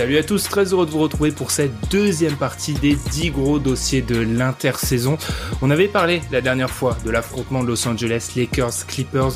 [0.00, 3.58] Salut à tous, très heureux de vous retrouver pour cette deuxième partie des 10 gros
[3.58, 5.18] dossiers de l'intersaison.
[5.60, 9.32] On avait parlé la dernière fois de l'affrontement de Los Angeles Lakers, Clippers,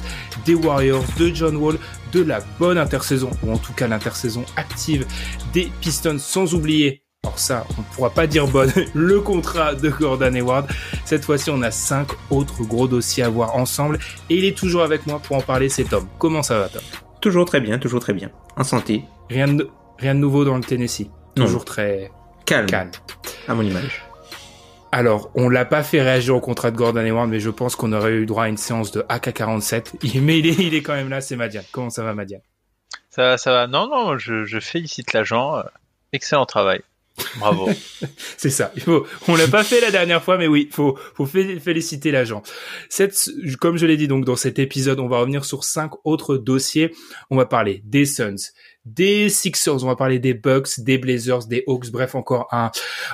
[0.47, 1.77] des Warriors, de John Wall,
[2.15, 5.05] de la bonne intersaison, ou en tout cas l'intersaison active
[5.53, 10.34] des Pistons, sans oublier alors ça, on pourra pas dire bonne, le contrat de Gordon
[10.34, 10.67] Hayward.
[11.05, 13.99] Cette fois-ci, on a cinq autres gros dossiers à voir ensemble
[14.31, 16.06] et il est toujours avec moi pour en parler, c'est Tom.
[16.19, 16.83] Comment ça va Tom
[17.21, 18.31] Toujours très bien, toujours très bien.
[18.56, 19.05] En santé.
[19.31, 21.06] Rien de, rien de nouveau dans le Tennessee.
[21.37, 21.47] Non.
[21.47, 22.11] Toujours très
[22.47, 22.67] Calme.
[22.67, 22.91] calme.
[23.48, 24.03] À mon image.
[24.92, 27.92] Alors, on l'a pas fait réagir au contrat de Gordon Hayward, mais je pense qu'on
[27.92, 29.95] aurait eu droit à une séance de AK-47.
[30.03, 31.62] Il- Mais il est, il est quand même là, c'est Madian.
[31.72, 32.41] Comment ça va, Madian
[33.11, 33.67] Ça va, ça va.
[33.67, 35.56] Non, non, je, je félicite l'agent.
[36.12, 36.81] Excellent travail.
[37.39, 37.70] Bravo.
[38.37, 38.72] C'est ça.
[38.75, 42.11] Il faut, on l'a pas fait la dernière fois, mais oui, faut, faut fé- féliciter
[42.11, 42.42] l'agent.
[42.89, 43.17] Cette,
[43.61, 46.92] comme je l'ai dit donc dans cet épisode, on va revenir sur cinq autres dossiers.
[47.31, 48.34] On va parler des Suns,
[48.85, 51.91] des Sixers, on va parler des Bucks, des Blazers, des Hawks.
[51.91, 52.71] Bref, encore un,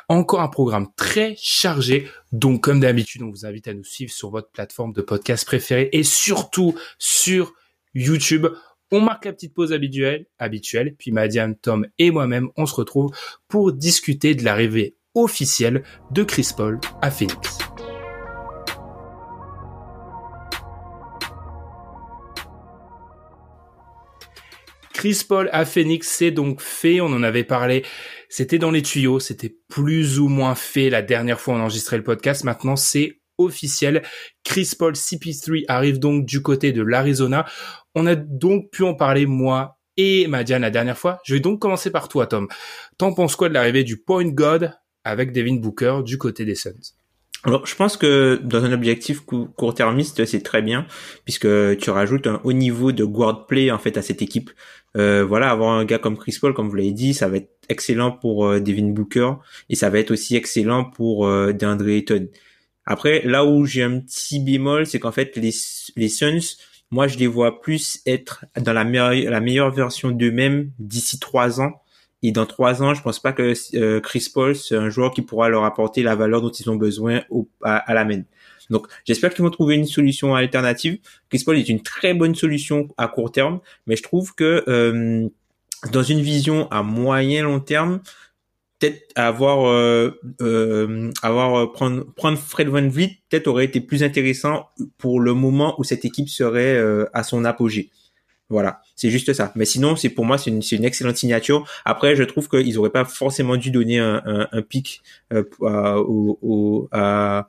[0.08, 2.08] encore un programme très chargé.
[2.32, 5.88] Donc, comme d'habitude, on vous invite à nous suivre sur votre plateforme de podcast préférée
[5.92, 7.52] et surtout sur
[7.94, 8.46] YouTube.
[8.92, 13.12] On marque la petite pause habituelle, habituelle, puis Madiane, Tom et moi-même, on se retrouve
[13.46, 17.69] pour discuter de l'arrivée officielle de Chris Paul à Phoenix.
[25.00, 27.00] Chris Paul à Phoenix, c'est donc fait.
[27.00, 27.86] On en avait parlé.
[28.28, 29.18] C'était dans les tuyaux.
[29.18, 32.44] C'était plus ou moins fait la dernière fois on enregistrait le podcast.
[32.44, 34.02] Maintenant, c'est officiel.
[34.44, 37.46] Chris Paul CP3 arrive donc du côté de l'Arizona.
[37.94, 41.18] On a donc pu en parler moi et Madiane la dernière fois.
[41.24, 42.46] Je vais donc commencer par toi, Tom.
[42.98, 44.74] T'en penses quoi de l'arrivée du Point God
[45.04, 46.99] avec Devin Booker du côté des Suns?
[47.44, 50.86] Alors, je pense que dans un objectif cou- court-termiste, c'est très bien,
[51.24, 54.50] puisque tu rajoutes un haut niveau de guard play en fait à cette équipe.
[54.96, 57.50] Euh, voilà, avoir un gars comme Chris Paul, comme vous l'avez dit, ça va être
[57.68, 59.32] excellent pour euh, Devin Booker
[59.70, 62.28] et ça va être aussi excellent pour euh, DeAndre Ayton.
[62.84, 65.52] Après, là où j'ai un petit bémol, c'est qu'en fait les
[65.96, 66.56] les Suns,
[66.90, 71.80] moi je les vois plus être dans la la meilleure version d'eux-mêmes d'ici trois ans.
[72.22, 75.22] Et dans trois ans, je pense pas que euh, Chris Paul c'est un joueur qui
[75.22, 78.22] pourra leur apporter la valeur dont ils ont besoin au, à, à la main.
[78.68, 80.98] Donc, j'espère qu'ils vont trouver une solution alternative.
[81.28, 85.28] Chris Paul est une très bonne solution à court terme, mais je trouve que euh,
[85.92, 88.00] dans une vision à moyen long terme,
[88.78, 94.68] peut-être avoir euh, euh, avoir euh, prendre prendre Fred VanVleet peut-être aurait été plus intéressant
[94.98, 97.90] pour le moment où cette équipe serait euh, à son apogée.
[98.50, 99.52] Voilà, c'est juste ça.
[99.54, 101.66] Mais sinon, c'est pour moi, c'est une, c'est une excellente signature.
[101.84, 105.02] Après, je trouve qu'ils auraient pas forcément dû donner un, un, un pic
[105.32, 107.48] euh, au, au, à,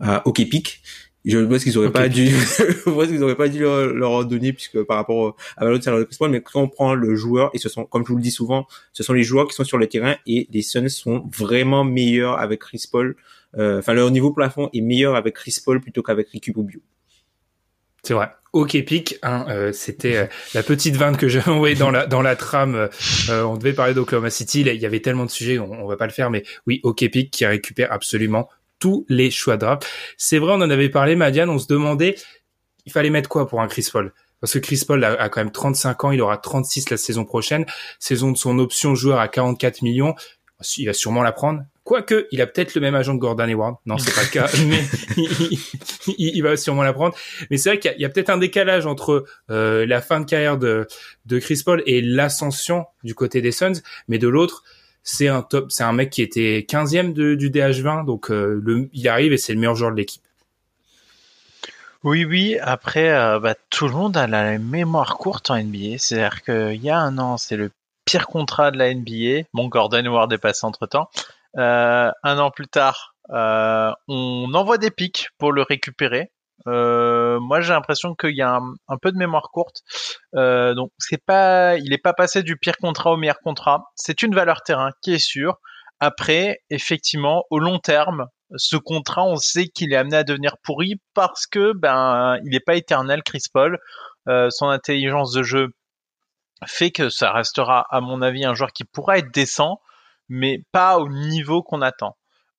[0.00, 0.80] à OK Pick.
[1.26, 4.10] Je pense qu'ils auraient OK pas dû, je pense qu'ils auraient pas dû leur, leur
[4.12, 6.68] en donner puisque par rapport au- à de salaire de Chris Paul, mais quand on
[6.68, 9.24] prend le joueur, et ce sont, comme je vous le dis souvent, ce sont les
[9.24, 13.16] joueurs qui sont sur le terrain et les Suns sont vraiment meilleurs avec Chris Paul.
[13.58, 16.80] Euh, Enfin, leur niveau plafond est meilleur avec Chris Paul plutôt qu'avec Ricky Rubio.
[18.02, 18.28] C'est vrai.
[18.58, 19.18] Ok, pic.
[19.22, 22.74] Hein, euh, C'était euh, la petite vanne que j'avais envoyée dans la dans la trame.
[22.74, 24.62] euh, on devait parler d'Oklahoma City.
[24.62, 26.28] Il y avait tellement de sujets, on, va pas le faire.
[26.28, 28.48] Mais oui, ok, pic qui récupère absolument
[28.80, 29.86] tous les choix de draft.
[30.16, 31.50] C'est vrai, on en avait parlé, Madiane.
[31.50, 32.16] On se demandait,
[32.84, 34.12] il fallait mettre quoi pour un Chris Paul?
[34.40, 37.64] Parce que Chris Paul a quand même 35 ans, il aura 36 la saison prochaine.
[38.00, 40.16] Saison de son option joueur à 44 millions.
[40.78, 41.62] Il va sûrement la prendre.
[41.88, 43.76] Quoique, il a peut-être le même agent que Gordon Hayward.
[43.86, 44.84] Non, c'est pas le cas, mais
[46.18, 47.14] il, va sûrement la prendre.
[47.50, 50.58] Mais c'est vrai qu'il y a, peut-être un décalage entre euh, la fin de carrière
[50.58, 50.86] de,
[51.40, 53.80] Chris Paul et l'ascension du côté des Suns.
[54.06, 54.64] Mais de l'autre,
[55.02, 59.08] c'est un top, c'est un mec qui était 15e de, du DH20, donc euh, il
[59.08, 60.20] arrive et c'est le meilleur joueur de l'équipe.
[62.04, 62.58] Oui, oui.
[62.60, 65.96] Après, euh, bah, tout le monde a la mémoire courte en NBA.
[65.96, 67.70] C'est-à-dire qu'il y a un an, c'est le
[68.04, 69.48] pire contrat de la NBA.
[69.54, 71.08] Bon, Gordon Hayward est passé entre temps.
[71.56, 76.30] Euh, un an plus tard, euh, on envoie des pics pour le récupérer.
[76.66, 79.82] Euh, moi, j'ai l'impression qu'il y a un, peu de mémoire courte.
[80.34, 83.84] Euh, donc, c'est pas, il n'est pas passé du pire contrat au meilleur contrat.
[83.94, 85.56] C'est une valeur terrain qui est sûre.
[86.00, 91.00] Après, effectivement, au long terme, ce contrat, on sait qu'il est amené à devenir pourri
[91.14, 93.78] parce que ben, il n'est pas éternel, Chris Paul.
[94.28, 95.68] Euh, son intelligence de jeu
[96.66, 99.80] fait que ça restera, à mon avis, un joueur qui pourra être décent,
[100.28, 102.16] mais pas au niveau qu'on attend.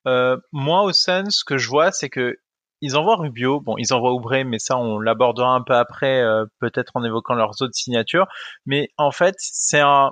[0.07, 2.35] Euh, moi, au Suns, ce que je vois, c'est que
[2.81, 6.45] ils envoient Rubio, bon, ils envoient Oubre, mais ça, on l'abordera un peu après, euh,
[6.59, 8.27] peut-être en évoquant leurs autres signatures.
[8.65, 10.11] Mais en fait, c'est un,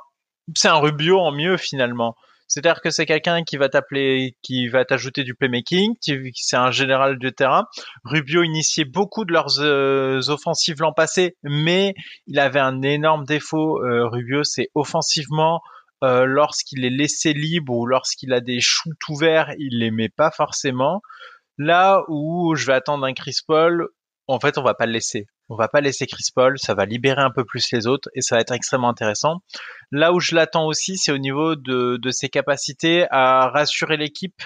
[0.55, 2.15] c'est un Rubio en mieux finalement.
[2.47, 5.95] C'est-à-dire que c'est quelqu'un qui va t'appeler, qui va t'ajouter du playmaking,
[6.33, 7.65] c'est un général de terrain.
[8.05, 11.93] Rubio initiait beaucoup de leurs euh, offensives l'an passé, mais
[12.25, 13.83] il avait un énorme défaut.
[13.83, 15.61] Euh, Rubio, c'est offensivement,
[16.03, 20.31] euh, lorsqu'il est laissé libre ou lorsqu'il a des shoots ouverts, il les met pas
[20.31, 21.01] forcément.
[21.57, 23.87] Là où je vais attendre un Chris Paul,
[24.27, 25.27] en fait, on va pas le laisser.
[25.49, 28.21] On va pas laisser Chris Paul, ça va libérer un peu plus les autres et
[28.21, 29.37] ça va être extrêmement intéressant.
[29.91, 34.41] Là où je l'attends aussi, c'est au niveau de, de ses capacités à rassurer l'équipe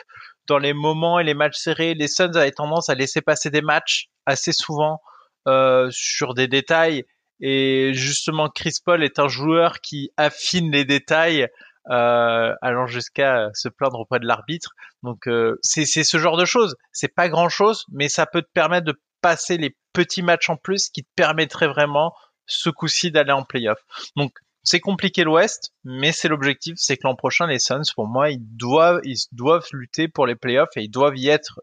[0.47, 1.95] dans les moments et les matchs serrés.
[1.95, 4.99] Les Suns avaient tendance à laisser passer des matchs assez souvent
[5.47, 7.03] euh, sur des détails
[7.41, 11.47] et justement Chris Paul est un joueur qui affine les détails
[11.89, 14.75] euh, allant jusqu'à se plaindre auprès de l'arbitre.
[15.01, 16.75] Donc euh, c'est ce genre de choses.
[16.91, 20.57] C'est pas grand chose, mais ça peut te permettre de passer les petits matchs en
[20.57, 22.13] plus qui te permettraient vraiment
[22.45, 23.79] ce coup-ci d'aller en playoff.
[24.15, 24.33] Donc
[24.63, 28.55] c'est compliqué l'Ouest, mais c'est l'objectif, c'est que l'an prochain les Suns, pour moi, ils
[28.55, 31.61] doivent ils doivent lutter pour les playoffs et ils doivent y être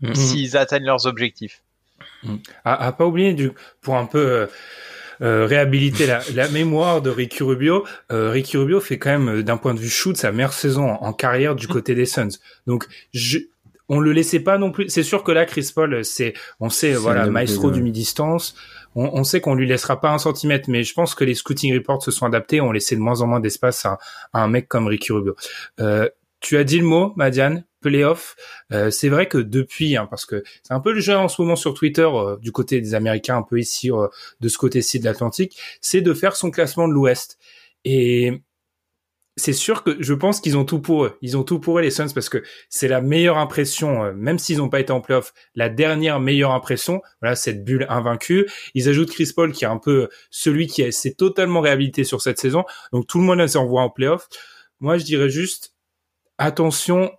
[0.00, 0.14] mm-hmm.
[0.14, 1.63] s'ils atteignent leurs objectifs.
[2.24, 2.36] Mm.
[2.64, 4.46] À, pas oublier du pour un peu euh,
[5.22, 7.84] euh, réhabiliter la, la, mémoire de Ricky Rubio.
[8.10, 10.88] Euh, Ricky Rubio fait quand même, euh, d'un point de vue shoot, sa meilleure saison
[10.88, 11.70] en, carrière du mm.
[11.70, 12.38] côté des Suns.
[12.66, 13.38] Donc, je,
[13.88, 14.88] on le laissait pas non plus.
[14.88, 18.56] C'est sûr que là, Chris Paul, c'est, on sait, voilà, maestro du mi-distance.
[18.96, 21.74] On, on, sait qu'on lui laissera pas un centimètre, mais je pense que les scouting
[21.74, 22.60] reports se sont adaptés.
[22.60, 23.98] On laissait de moins en moins d'espace à,
[24.32, 25.36] à, un mec comme Ricky Rubio.
[25.80, 26.08] Euh,
[26.40, 28.36] tu as dit le mot, Madiane, playoff.
[28.72, 31.40] Euh, c'est vrai que depuis, hein, parce que c'est un peu le jeu en ce
[31.40, 34.08] moment sur Twitter euh, du côté des Américains, un peu ici euh,
[34.40, 37.38] de ce côté-ci de l'Atlantique, c'est de faire son classement de l'Ouest.
[37.84, 38.42] Et
[39.36, 41.18] c'est sûr que je pense qu'ils ont tout pour eux.
[41.20, 44.58] Ils ont tout pour eux les Suns parce que c'est la meilleure impression, même s'ils
[44.58, 47.02] n'ont pas été en playoff, la dernière meilleure impression.
[47.20, 48.48] Voilà cette bulle invaincue.
[48.74, 52.38] Ils ajoutent Chris Paul qui est un peu celui qui s'est totalement réhabilité sur cette
[52.38, 52.64] saison.
[52.92, 54.28] Donc tout le monde s'envoie en playoff.
[54.80, 55.74] Moi je dirais juste
[56.38, 57.10] attention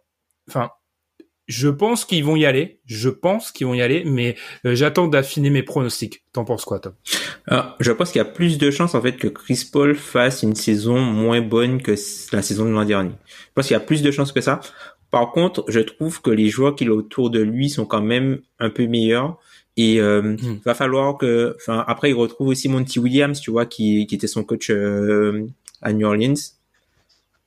[0.47, 0.69] enfin,
[1.47, 2.79] je pense qu'ils vont y aller.
[2.85, 6.23] Je pense qu'ils vont y aller, mais euh, j'attends d'affiner mes pronostics.
[6.33, 6.93] T'en penses quoi, Tom?
[7.47, 10.43] Ah, Je pense qu'il y a plus de chances en fait que Chris Paul fasse
[10.43, 11.95] une saison moins bonne que
[12.31, 13.11] la saison de l'an dernier.
[13.29, 14.59] Je pense qu'il y a plus de chances que ça.
[15.11, 18.39] Par contre, je trouve que les joueurs qu'il a autour de lui sont quand même
[18.59, 19.37] un peu meilleurs.
[19.77, 20.61] Et euh, hmm.
[20.63, 24.27] va falloir que, enfin, après il retrouve aussi Monty Williams, tu vois, qui, qui était
[24.27, 25.45] son coach euh,
[25.81, 26.33] à New Orleans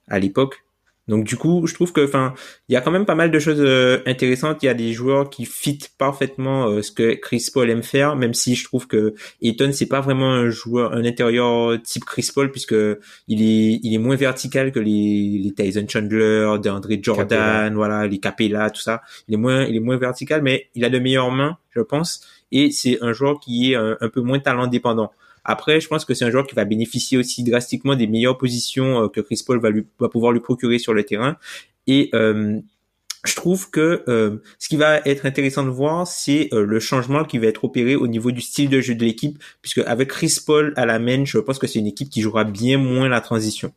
[0.09, 0.63] à l'époque.
[1.09, 2.35] Donc du coup, je trouve que, enfin,
[2.69, 4.63] il y a quand même pas mal de choses euh, intéressantes.
[4.63, 8.15] Il y a des joueurs qui fit parfaitement euh, ce que Chris Paul aime faire,
[8.15, 12.31] même si je trouve que Eton c'est pas vraiment un joueur, un intérieur type Chris
[12.35, 12.77] Paul puisque
[13.27, 18.19] il est, il est moins vertical que les, les Tyson Chandler, DeAndre Jordan, voilà, les
[18.19, 19.03] Capella, tout ça.
[19.29, 22.21] Il est moins, il est moins vertical, mais il a de meilleures mains, je pense,
[22.53, 25.11] et c'est un joueur qui est un, un peu moins talent dépendant.
[25.49, 29.05] Après, je pense que c'est un joueur qui va bénéficier aussi drastiquement des meilleures positions
[29.05, 31.39] euh, que Chris Paul va, lui, va pouvoir lui procurer sur le terrain.
[31.87, 32.61] Et euh,
[33.25, 37.39] je trouve que euh, ce qui va être intéressant de voir, c'est le changement qui
[37.39, 40.75] va être opéré au niveau du style de jeu de l'équipe, puisque avec Chris Paul
[40.77, 43.73] à la main, je pense que c'est une équipe qui jouera bien moins la transition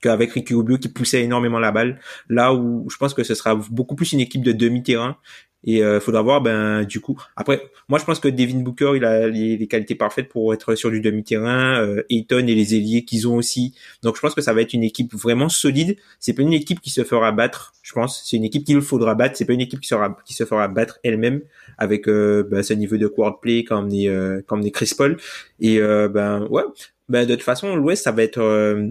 [0.00, 2.00] qu'avec Ricky Rubio qui poussait énormément la balle.
[2.28, 5.16] Là où je pense que ce sera beaucoup plus une équipe de demi-terrain
[5.64, 7.20] et euh, faudra voir, ben du coup.
[7.36, 10.90] Après, moi je pense que Devin Booker, il a les, qualités parfaites pour être sur
[10.90, 11.80] du demi-terrain.
[11.80, 13.74] Euh, Ayton et les ailiers qu'ils ont aussi.
[14.02, 15.96] Donc je pense que ça va être une équipe vraiment solide.
[16.20, 17.74] C'est pas une équipe qui se fera battre.
[17.82, 18.22] Je pense.
[18.24, 19.36] C'est une équipe qu'il faudra battre.
[19.36, 21.42] C'est pas une équipe qui sera qui se fera battre elle-même
[21.76, 23.08] avec euh, ben, ce niveau de
[23.40, 25.16] play comme des euh, comme des Chris Paul.
[25.60, 26.64] Et euh, ben ouais.
[27.08, 28.86] Ben de toute façon, l'Ouest ça va être euh,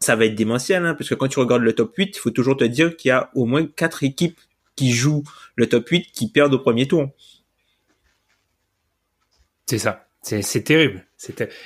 [0.00, 2.30] ça va être démentiel, hein, parce que quand tu regardes le top 8, il faut
[2.30, 4.38] toujours te dire qu'il y a au moins quatre équipes
[4.76, 5.24] qui jouent
[5.56, 7.10] le top 8 qui perdent au premier tour.
[9.66, 10.06] C'est ça.
[10.22, 11.06] C'est terrible.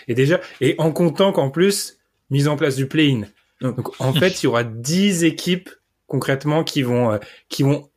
[0.08, 1.98] Et déjà, et en comptant qu'en plus,
[2.30, 3.22] mise en place du play-in.
[3.60, 5.70] Donc, en fait, il y aura 10 équipes,
[6.06, 7.88] concrètement, qui vont, euh, qui vont,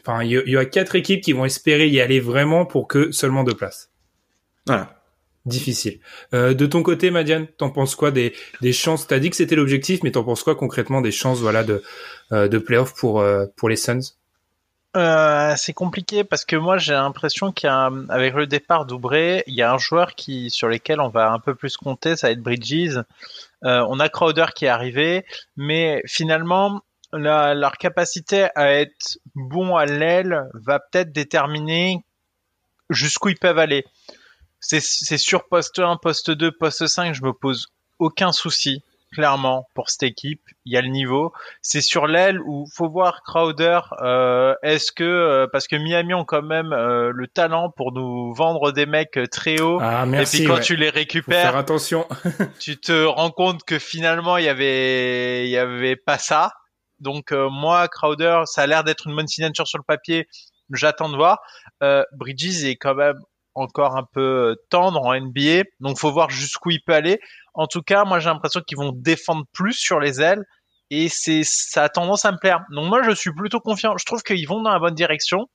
[0.00, 3.44] enfin, il y, aura quatre équipes qui vont espérer y aller vraiment pour que seulement
[3.44, 3.90] deux places.
[4.66, 4.96] Voilà.
[5.46, 6.00] Difficile.
[6.34, 9.06] Euh, de ton côté, Madiane, t'en penses quoi des, des chances?
[9.06, 11.82] T'as dit que c'était l'objectif, mais t'en penses quoi concrètement des chances, voilà, de,
[12.32, 13.24] euh, de playoff pour,
[13.56, 14.19] pour les Suns?
[14.96, 19.72] Euh, c'est compliqué parce que moi j'ai l'impression qu'avec le départ d'Oubré, il y a
[19.72, 22.98] un joueur qui sur lesquels on va un peu plus compter, ça va être Bridges.
[23.64, 25.24] Euh, on a Crowder qui est arrivé,
[25.56, 26.82] mais finalement
[27.12, 32.04] leur capacité à être bon à l'aile va peut-être déterminer
[32.88, 33.84] jusqu'où ils peuvent aller.
[34.58, 37.68] C'est sur poste 1, poste 2, poste 5, je me pose
[37.98, 38.82] aucun souci
[39.12, 40.42] clairement pour cette équipe.
[40.64, 41.32] Il y a le niveau.
[41.62, 43.80] C'est sur l'aile où faut voir Crowder.
[44.02, 48.32] Euh, est-ce que euh, parce que Miami ont quand même euh, le talent pour nous
[48.34, 49.78] vendre des mecs très hauts.
[49.80, 50.60] Ah, merci, et puis quand ouais.
[50.60, 52.06] tu les récupères, faire attention.
[52.60, 56.52] tu te rends compte que finalement il y avait il y avait pas ça.
[57.00, 60.28] Donc moi Crowder, ça a l'air d'être une bonne signature sur le papier.
[60.72, 61.40] J'attends de voir.
[62.12, 63.18] Bridges est quand même
[63.54, 67.20] encore un peu tendre en NBA, donc faut voir jusqu'où il peut aller.
[67.60, 70.46] En tout cas, moi j'ai l'impression qu'ils vont défendre plus sur les ailes
[70.88, 72.60] et c'est ça a tendance à me plaire.
[72.70, 73.98] Donc moi je suis plutôt confiant.
[73.98, 75.46] Je trouve qu'ils vont dans la bonne direction.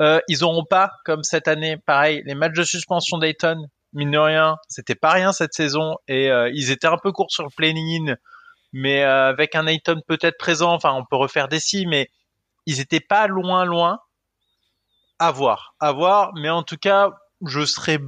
[0.00, 4.18] Euh, ils auront pas comme cette année, pareil, les matchs de suspension d'Ayton, mine de
[4.18, 7.50] rien, c'était pas rien cette saison et euh, ils étaient un peu courts sur le
[7.56, 8.16] planning,
[8.72, 12.08] mais euh, avec un Ayton peut-être présent, enfin on peut refaire des si, mais
[12.66, 14.00] ils étaient pas loin loin.
[15.20, 17.10] À voir, à voir, mais en tout cas,
[17.46, 18.00] je serais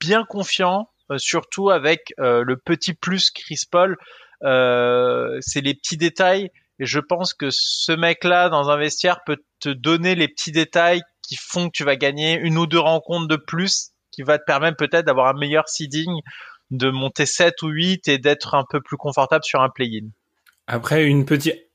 [0.00, 3.96] bien confiant surtout avec euh, le petit plus Chris Paul.
[4.42, 9.38] Euh, c'est les petits détails et je pense que ce mec-là dans un vestiaire peut
[9.60, 13.28] te donner les petits détails qui font que tu vas gagner une ou deux rencontres
[13.28, 16.10] de plus, qui va te permettre peut-être d'avoir un meilleur seeding,
[16.70, 20.08] de monter 7 ou 8 et d'être un peu plus confortable sur un play-in.
[20.66, 21.69] Après, une petite,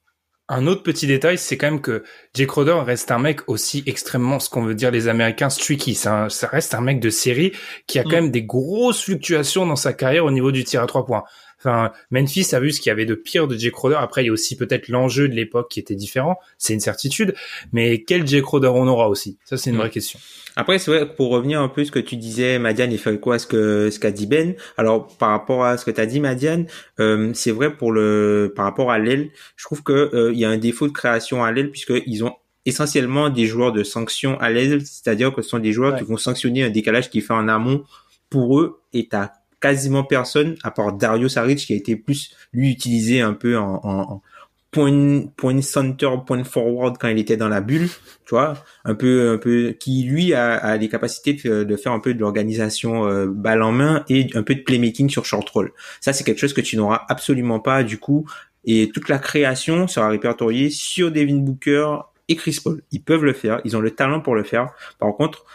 [0.48, 2.04] un autre petit détail, c'est quand même que
[2.36, 5.96] Jake Crowder reste un mec aussi extrêmement, ce qu'on veut dire les Américains, streaky.
[5.96, 7.52] Ça, ça reste un mec de série
[7.88, 8.14] qui a quand mm.
[8.14, 11.24] même des grosses fluctuations dans sa carrière au niveau du tir à trois points.
[11.66, 13.98] Enfin, Memphis a vu ce qu'il y avait de pire de Jake Crowder.
[14.00, 16.38] Après, il y a aussi peut-être l'enjeu de l'époque qui était différent.
[16.60, 17.34] C'est une certitude.
[17.74, 19.40] Mais quel Jake Crowder on aura aussi?
[19.46, 20.20] Ça, c'est une vraie question.
[20.56, 23.20] Après, c'est vrai, pour revenir un peu à ce que tu disais, Madiane, et faire
[23.20, 24.54] quoi ce que ce qu'a dit Ben?
[24.78, 26.68] Alors, par rapport à ce que tu as dit, Madiane,
[27.00, 30.46] euh, c'est vrai pour le par rapport à l'aile, je trouve que euh, il y
[30.46, 34.50] a un défaut de création à l'aile puisqu'ils ont essentiellement des joueurs de sanction à
[34.50, 36.00] l'aile, c'est-à-dire que ce sont des joueurs ouais.
[36.00, 37.84] qui vont sanctionner un décalage qui fait en amont
[38.30, 39.32] pour eux et t'as
[39.66, 44.22] quasiment personne à part Dario Saric qui a été plus lui utilisé un peu en,
[44.70, 47.88] point point center point forward quand il était dans la bulle
[48.26, 52.00] tu vois un peu un peu qui lui a, a capacités de, de, faire un
[52.00, 55.72] peu de l'organisation euh, balle en main et un peu de playmaking sur short roll.
[56.00, 58.30] Ça c'est quelque chose que tu n'auras absolument pas du coup.
[58.66, 62.84] Et toute la création sera répertoriée sur Devin Booker et Chris Paul.
[62.92, 64.70] Ils peuvent le faire ils ont le talent pour le faire.
[65.00, 65.46] Par contre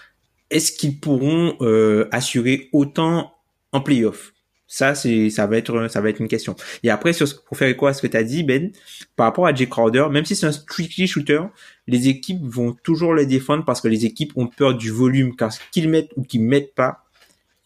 [0.51, 3.35] est-ce qu'ils pourront euh, assurer autant
[3.73, 4.33] en playoff.
[4.73, 6.55] Ça, c'est, ça va être, ça va être une question.
[6.85, 8.71] Et après, sur ce, pour faire quoi à ce que tu as dit, Ben,
[9.17, 11.41] par rapport à Jay Crowder, même si c'est un strictly shooter,
[11.89, 15.53] les équipes vont toujours le défendre parce que les équipes ont peur du volume, car
[15.53, 17.05] ce qu'ils mettent ou qu'ils mettent pas,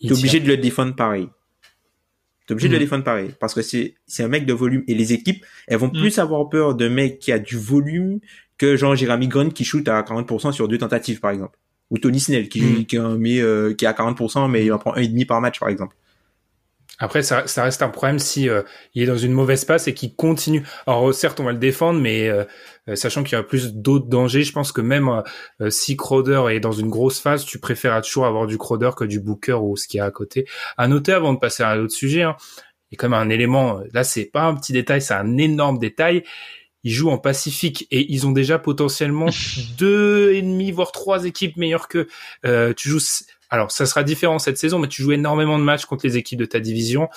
[0.00, 1.28] t'es obligé de le défendre pareil.
[2.46, 2.73] T'es obligé mmh.
[2.73, 3.34] de le défendre pareil.
[3.38, 4.82] Parce que c'est, c'est un mec de volume.
[4.88, 6.00] Et les équipes, elles vont mmh.
[6.00, 8.20] plus avoir peur d'un mec qui a du volume
[8.56, 11.58] que genre Jeremy Grant qui shoot à 40% sur deux tentatives, par exemple
[11.95, 12.87] ou Tony Snell qui, mmh.
[12.87, 15.61] qui, met, euh, qui a 40% mais il en prend un et demi par match
[15.61, 15.95] par exemple.
[16.99, 18.63] Après, ça, ça reste un problème si euh,
[18.95, 20.65] il est dans une mauvaise passe et qu'il continue.
[20.87, 22.45] Alors certes, on va le défendre, mais euh,
[22.95, 25.23] sachant qu'il y a plus d'autres dangers, je pense que même
[25.61, 29.05] euh, si Crowder est dans une grosse phase, tu préfères toujours avoir du Crowder que
[29.05, 30.47] du Booker ou ce qu'il y a à côté.
[30.77, 32.37] À noter avant de passer à l'autre sujet, hein,
[32.91, 33.81] il y a quand même un élément.
[33.93, 36.23] Là, c'est pas un petit détail, c'est un énorme détail
[36.85, 39.26] ils jouent en Pacifique et ils ont déjà potentiellement
[39.79, 42.07] deux et demi voire trois équipes meilleures que
[42.45, 43.00] euh, tu joues
[43.50, 46.38] alors ça sera différent cette saison mais tu joues énormément de matchs contre les équipes
[46.38, 47.09] de ta division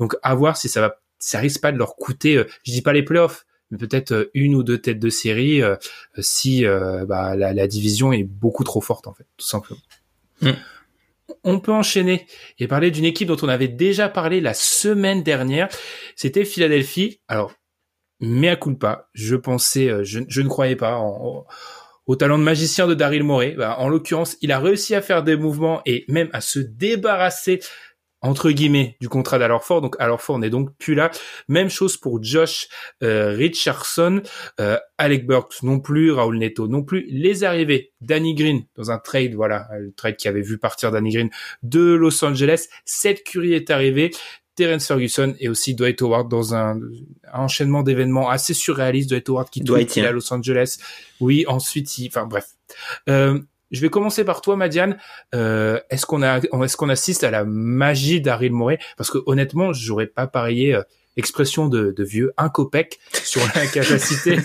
[0.00, 2.82] donc à voir si ça va ça risque pas de leur coûter euh, je dis
[2.82, 5.76] pas les playoffs mais peut-être euh, une ou deux têtes de série euh,
[6.18, 9.80] si euh, bah, la, la, division est beaucoup trop forte en fait tout simplement
[10.42, 10.50] mm.
[11.42, 12.26] On peut enchaîner
[12.60, 15.68] et parler d'une équipe dont on avait déjà parlé la semaine dernière.
[16.14, 17.18] C'était Philadelphie.
[17.26, 17.52] Alors,
[18.20, 19.08] mea culpa.
[19.14, 21.00] Je pensais, je, je ne croyais pas
[22.06, 23.54] au talent de magicien de Daryl Morey.
[23.56, 27.60] Bah, en l'occurrence, il a réussi à faire des mouvements et même à se débarrasser
[28.22, 29.80] entre guillemets du contrat d'Alorfort.
[29.80, 31.10] Donc Alorfort n'est donc plus là.
[31.48, 32.68] Même chose pour Josh
[33.02, 34.22] euh, Richardson,
[34.60, 37.06] euh, Alec Burks non plus, Raoul Neto non plus.
[37.08, 41.10] Les arrivées, Danny Green dans un trade, voilà, le trade qui avait vu partir Danny
[41.12, 41.30] Green
[41.62, 42.66] de Los Angeles.
[42.84, 44.10] Seth Curry est arrivé.
[44.56, 46.80] Terence Ferguson et aussi Dwight Howard dans un,
[47.32, 49.08] un enchaînement d'événements assez surréaliste.
[49.10, 50.78] Dwight Howard qui tweet à Los Angeles.
[51.20, 52.48] Oui, ensuite, il, enfin bref.
[53.08, 53.38] Euh,
[53.70, 54.98] je vais commencer par toi, Madiane.
[55.34, 58.78] Euh, est-ce qu'on a, est-ce qu'on assiste à la magie d'Aril Morey?
[58.96, 60.74] Parce que honnêtement, j'aurais pas parié.
[60.74, 60.82] Euh,
[61.16, 64.38] expression de, de vieux, un copec sur la capacité,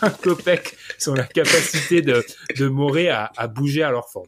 [0.00, 2.24] un copec sur la capacité de,
[2.56, 4.26] de Morey à, à bouger à leur Ford.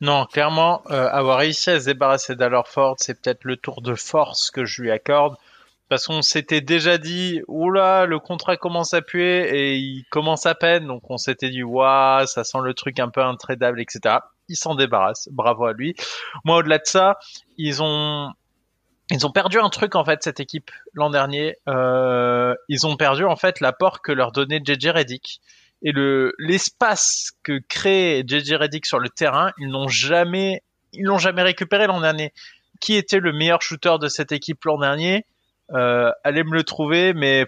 [0.00, 4.50] Non, clairement, euh, avoir réussi à se débarrasser d'Alorford, c'est peut-être le tour de force
[4.50, 5.36] que je lui accorde.
[5.88, 10.54] Parce qu'on s'était déjà dit, oula, le contrat commence à puer et il commence à
[10.54, 10.86] peine.
[10.86, 14.16] Donc on s'était dit, waouh, ça sent le truc un peu intradable, etc.
[14.48, 15.28] Il s'en débarrasse.
[15.32, 15.94] Bravo à lui.
[16.44, 17.18] Moi, au-delà de ça,
[17.56, 18.30] ils ont,
[19.10, 21.56] ils ont perdu un truc en fait cette équipe l'an dernier.
[21.68, 25.40] Euh, ils ont perdu en fait l'apport que leur donnait JJ Redick
[25.82, 31.18] et le l'espace que crée JJ Redick sur le terrain, ils n'ont jamais ils l'ont
[31.18, 32.32] jamais récupéré l'an dernier.
[32.80, 35.26] Qui était le meilleur shooter de cette équipe l'an dernier?
[35.74, 37.46] Euh, Allez me le trouver, mais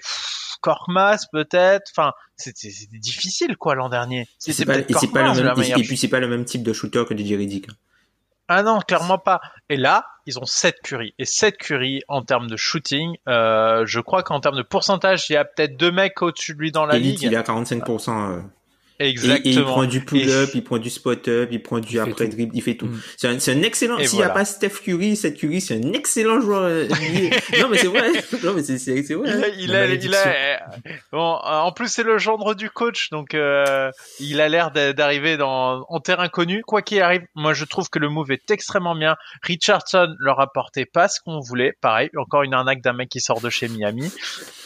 [0.60, 1.90] Korkmaz peut-être?
[1.96, 4.28] Enfin, c'était difficile quoi l'an dernier.
[4.38, 6.72] C'était pas, et c'est pas le même, et puis c'est pas le même type de
[6.72, 7.66] shooter que JJ Redick.
[8.52, 9.40] Ah non, clairement pas.
[9.68, 11.14] Et là, ils ont 7 curies.
[11.20, 15.34] Et 7 curies en termes de shooting, euh, je crois qu'en termes de pourcentage, il
[15.34, 17.22] y a peut-être deux mecs au-dessus de lui dans la ligue.
[17.22, 18.42] Il est à 45%.
[19.00, 19.50] Exactement.
[19.50, 22.62] Et, il prend du pull-up, il prend du spot-up, il prend du après dribble, il
[22.62, 22.86] fait tout.
[22.86, 23.00] Mm.
[23.16, 23.98] C'est un, un, excellent.
[23.98, 26.62] S'il n'y a pas Steph Curry, cette Curry, c'est un excellent joueur.
[26.64, 26.86] Euh,
[27.60, 28.10] non mais c'est vrai.
[28.44, 29.52] Non mais c'est c'est vrai.
[29.58, 30.60] Il a, il a,
[31.12, 35.36] bon, euh, en plus c'est le gendre du coach, donc euh, il a l'air d'arriver
[35.36, 36.62] dans en terrain connu.
[36.62, 39.16] Quoi qu'il arrive, moi je trouve que le move est extrêmement bien.
[39.42, 41.72] Richardson leur apportait pas ce qu'on voulait.
[41.80, 44.12] Pareil, encore une arnaque d'un mec qui sort de chez Miami.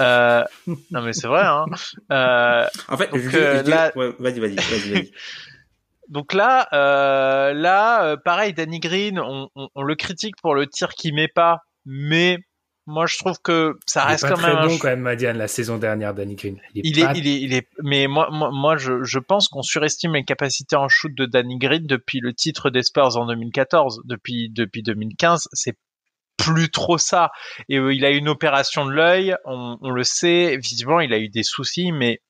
[0.01, 0.43] Euh,
[0.91, 1.43] non mais c'est vrai.
[1.43, 1.67] Hein.
[2.11, 3.93] Euh, en fait, donc, je, je, là,
[4.25, 5.11] Vas-y, vas-y, vas-y.
[6.09, 10.67] Donc là, euh, là, euh, pareil, Danny Green, on, on, on, le critique pour le
[10.67, 12.39] tir qu'il met pas, mais
[12.87, 14.57] moi je trouve que ça reste quand même.
[14.61, 16.59] Il est bon quand même, Madiane, la saison dernière, Danny Green.
[16.75, 20.15] Il est, il est, il est, mais moi, moi, moi je, je pense qu'on surestime
[20.15, 24.51] les capacités en shoot de Danny Green depuis le titre des Spurs en 2014, depuis
[24.51, 25.77] depuis 2015, c'est
[26.37, 27.31] plus trop ça.
[27.69, 31.13] Et euh, il a eu une opération de l'œil, on, on, le sait, visiblement il
[31.13, 32.21] a eu des soucis, mais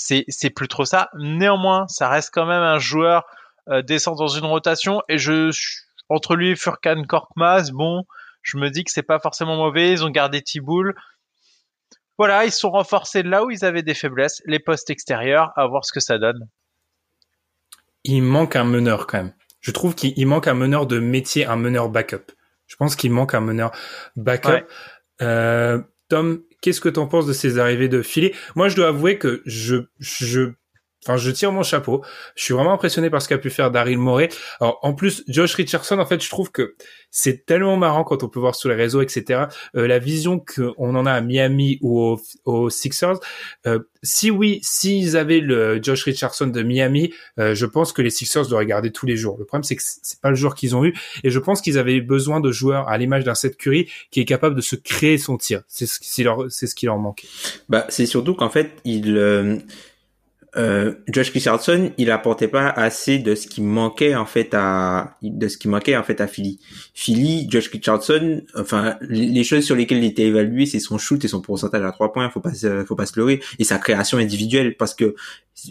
[0.00, 1.10] c'est c'est plus trop ça.
[1.18, 3.24] Néanmoins, ça reste quand même un joueur
[3.68, 5.50] euh, descend dans une rotation et je
[6.08, 8.04] entre lui et Furkan Korkmaz, bon,
[8.42, 9.90] je me dis que c'est pas forcément mauvais.
[9.90, 10.94] Ils ont gardé Tiboul.
[12.16, 15.84] Voilà, ils sont renforcés là où ils avaient des faiblesses, les postes extérieurs, à voir
[15.84, 16.48] ce que ça donne.
[18.04, 19.34] Il manque un meneur quand même.
[19.60, 22.32] Je trouve qu'il manque un meneur de métier, un meneur backup.
[22.66, 23.72] Je pense qu'il manque un meneur
[24.14, 24.48] backup.
[24.48, 24.66] Ouais.
[25.22, 28.88] Euh, Tom, qu'est-ce que tu en penses de ces arrivées de filet Moi, je dois
[28.88, 30.50] avouer que je, je
[31.08, 32.04] Enfin, je tire mon chapeau.
[32.34, 34.28] Je suis vraiment impressionné par ce qu'a pu faire Daryl Morey.
[34.60, 36.74] Alors, en plus, Josh Richardson, en fait, je trouve que
[37.10, 39.44] c'est tellement marrant quand on peut voir sur les réseaux, etc.
[39.74, 43.18] Euh, la vision qu'on en a à Miami ou aux, Sixers.
[43.66, 48.10] Euh, si oui, s'ils avaient le Josh Richardson de Miami, euh, je pense que les
[48.10, 49.36] Sixers l'auraient gardé tous les jours.
[49.38, 50.94] Le problème, c'est que c'est pas le joueur qu'ils ont eu,
[51.24, 54.26] et je pense qu'ils avaient besoin de joueurs à l'image d'un Seth Curry qui est
[54.26, 55.62] capable de se créer son tir.
[55.68, 57.28] C'est ce qui leur, c'est ce qui leur manquait.
[57.70, 59.16] Bah, c'est surtout qu'en fait, il
[60.58, 65.46] euh, Josh Richardson, il apportait pas assez de ce qui manquait en fait à de
[65.46, 66.58] ce qui manquait en fait à Philly.
[66.94, 71.28] Philly, Josh Richardson, enfin les choses sur lesquelles il était évalué, c'est son shoot et
[71.28, 72.28] son pourcentage à trois points.
[72.30, 72.52] Faut pas
[72.86, 75.14] faut pas se leurrer et sa création individuelle parce que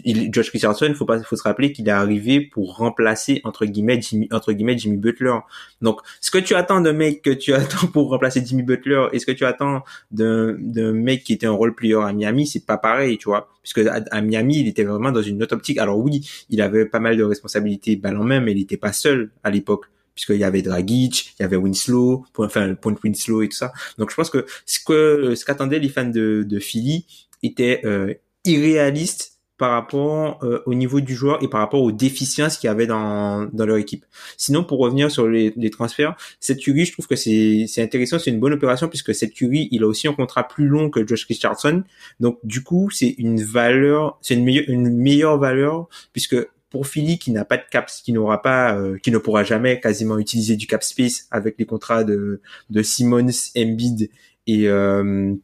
[0.04, 4.00] il, Josh Richardson, faut pas faut se rappeler qu'il est arrivé pour remplacer entre guillemets
[4.00, 5.34] Jimmy entre guillemets Jimmy Butler.
[5.80, 9.18] Donc ce que tu attends d'un mec que tu attends pour remplacer Jimmy Butler et
[9.18, 10.56] ce que tu attends d'un
[10.92, 14.00] mec qui était un role player à Miami, c'est pas pareil, tu vois, puisque à,
[14.10, 15.78] à Miami il était vraiment dans une autre optique.
[15.78, 18.92] Alors oui, il avait pas mal de responsabilités balle en main, mais il n'était pas
[18.92, 23.42] seul à l'époque puisqu'il y avait Dragic, il y avait Winslow, enfin le point Winslow
[23.42, 23.72] et tout ça.
[23.98, 27.06] Donc je pense que ce que ce qu'attendaient les fans de, de Philly
[27.44, 28.12] était euh,
[28.44, 32.70] irréaliste par rapport euh, au niveau du joueur et par rapport aux déficiences qu'il y
[32.70, 34.06] avait dans, dans leur équipe.
[34.36, 38.40] Sinon, pour revenir sur les, transferts, cette Curry, je trouve que c'est, intéressant, c'est une
[38.40, 41.82] bonne opération puisque cette Curry, il a aussi un contrat plus long que Josh Richardson.
[42.20, 46.36] Donc, du coup, c'est une valeur, c'est une meilleure, une meilleure valeur puisque
[46.70, 49.80] pour Philly qui n'a pas de cap, qui n'aura pas, euh, qui ne pourra jamais
[49.80, 52.40] quasiment utiliser du cap space avec les contrats de,
[52.70, 54.10] de Simmons, Embiid
[54.46, 55.34] et euh,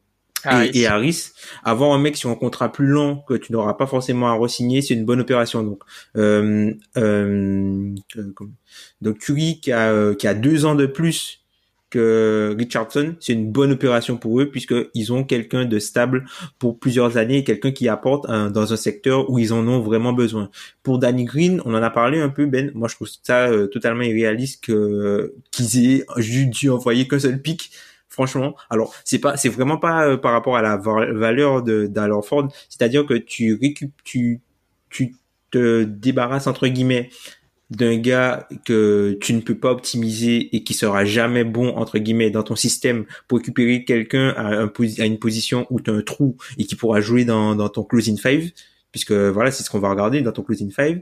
[0.45, 0.71] Harris.
[0.75, 3.87] Et, et, Harris, avoir un mec sur un contrat plus long que tu n'auras pas
[3.87, 5.63] forcément à re-signer, c'est une bonne opération.
[5.63, 5.83] Donc,
[6.17, 7.95] euh, euh,
[9.01, 11.45] donc Curry qui a euh, qui a deux ans de plus
[11.95, 16.25] que Richardson, c'est une bonne opération pour eux puisque ils ont quelqu'un de stable
[16.59, 20.13] pour plusieurs années, quelqu'un qui apporte un, dans un secteur où ils en ont vraiment
[20.13, 20.51] besoin.
[20.83, 22.73] Pour Danny Green, on en a parlé un peu Ben.
[22.75, 26.05] Moi, je trouve ça euh, totalement irréaliste que qu'ils aient
[26.49, 27.71] dû envoyer qu'un seul pic
[28.15, 28.55] franchement.
[28.71, 31.91] Alors, c'est pas, c'est vraiment pas euh, par rapport à la valeur de
[32.69, 34.41] c'est-à-dire que tu récup, tu,
[34.89, 35.15] tu
[35.51, 37.11] te débarrasses entre guillemets
[37.71, 42.31] d'un gars que tu ne peux pas optimiser et qui sera jamais bon entre guillemets
[42.31, 46.03] dans ton système pour récupérer quelqu'un à, un, à une position où tu as un
[46.03, 48.53] trou et qui pourra jouer dans, dans ton closing five
[48.93, 51.01] puisque voilà c'est ce qu'on va regarder dans ton closing five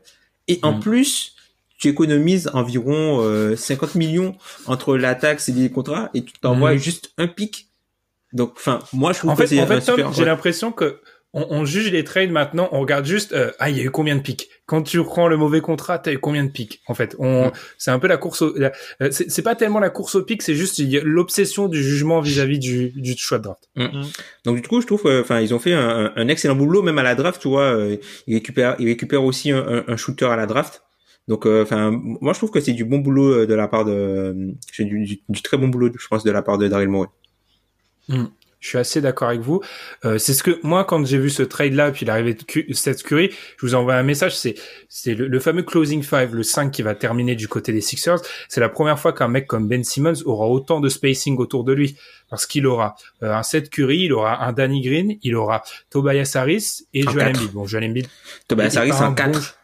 [0.48, 0.81] et en mm.
[0.81, 1.35] plus
[1.83, 3.21] tu économises environ
[3.57, 6.79] 50 euh, millions entre la taxe et les contrats et tu t'envoies mm.
[6.79, 7.66] juste un pic
[8.33, 11.01] donc enfin moi je trouve en que c'est en fait, j'ai l'impression que
[11.35, 13.90] on, on, juge les trades maintenant, on regarde juste euh, ah il y a eu
[13.90, 14.49] combien de pics?
[14.66, 17.16] Quand tu prends le mauvais contrat, t'as eu combien de pics en fait?
[17.18, 17.53] On mm.
[17.79, 18.71] c'est un peu la course au euh,
[19.11, 23.16] c'est pas tellement la course au pic, c'est juste l'obsession du jugement vis-à-vis du, du
[23.16, 23.71] choix de draft.
[23.75, 23.85] Mm.
[23.85, 24.07] Mm.
[24.45, 27.03] Donc du coup, je trouve enfin ils ont fait un, un, excellent boulot même à
[27.03, 30.47] la draft, tu vois, euh, ils récupèrent ils récupèrent aussi un, un shooter à la
[30.47, 30.83] draft.
[31.33, 31.90] Donc, enfin,
[32.21, 35.42] moi je trouve que c'est du bon boulot de la part de, c'est du, du,
[35.42, 37.09] très bon boulot, je pense, de la part de Daryl Morey.
[38.62, 39.61] Je suis assez d'accord avec vous.
[40.05, 43.03] Euh, c'est ce que moi, quand j'ai vu ce trade là, puis l'arrivée de cette
[43.03, 44.37] Curry, je vous envoie un message.
[44.37, 44.55] C'est
[44.88, 48.20] c'est le, fameux closing five, le 5 qui va terminer du côté des Sixers.
[48.48, 51.72] C'est la première fois qu'un mec comme Ben Simmons aura autant de spacing autour de
[51.72, 51.96] lui,
[52.31, 52.94] parce qu'il aura
[53.25, 57.35] euh, un Seth Curry, il aura un Danny Green, il aura Tobias Harris et Joel
[57.35, 57.51] Embiid.
[57.53, 58.07] Bon, Joel Embiid.
[58.46, 59.59] Tobias Harris en 4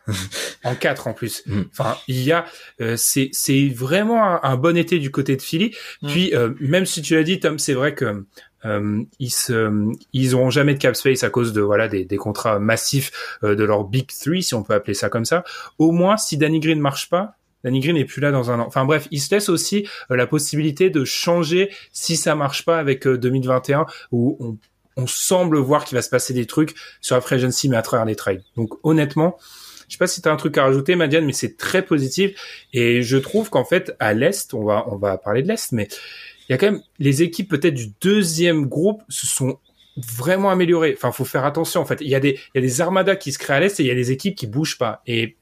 [0.64, 1.42] en 4 en plus.
[1.46, 1.60] Mm.
[1.70, 2.46] Enfin, il y a,
[2.80, 5.76] euh, c'est c'est vraiment un, bon été du côté de Philly.
[6.02, 6.08] Mm.
[6.08, 8.24] Puis même si tu l'as dit, Tom, c'est vrai que
[8.64, 12.16] euh, ils se, ils auront jamais de cap space à cause de voilà des, des
[12.16, 15.44] contrats massifs euh, de leur big three si on peut appeler ça comme ça.
[15.78, 18.64] Au moins, si Danny Green marche pas, Danny Green n'est plus là dans un an.
[18.66, 22.78] Enfin bref, il se laisse aussi euh, la possibilité de changer si ça marche pas
[22.78, 24.56] avec 2021 où on,
[24.96, 27.82] on semble voir qu'il va se passer des trucs sur la free agency mais à
[27.82, 28.42] travers les trades.
[28.56, 29.38] Donc honnêtement,
[29.88, 32.66] je sais pas si tu as un truc à rajouter, Madiane, mais c'est très positif.
[32.72, 35.88] Et je trouve qu'en fait, à l'Est, on va, on va parler de l'Est, mais
[36.48, 39.58] il y a quand même les équipes peut-être du deuxième groupe se sont
[39.96, 40.94] vraiment améliorées.
[40.96, 41.80] Enfin, faut faire attention.
[41.80, 43.60] En fait, il y a des il y a des armadas qui se créent à
[43.60, 45.02] l'est et il y a des équipes qui bougent pas.
[45.06, 45.36] Et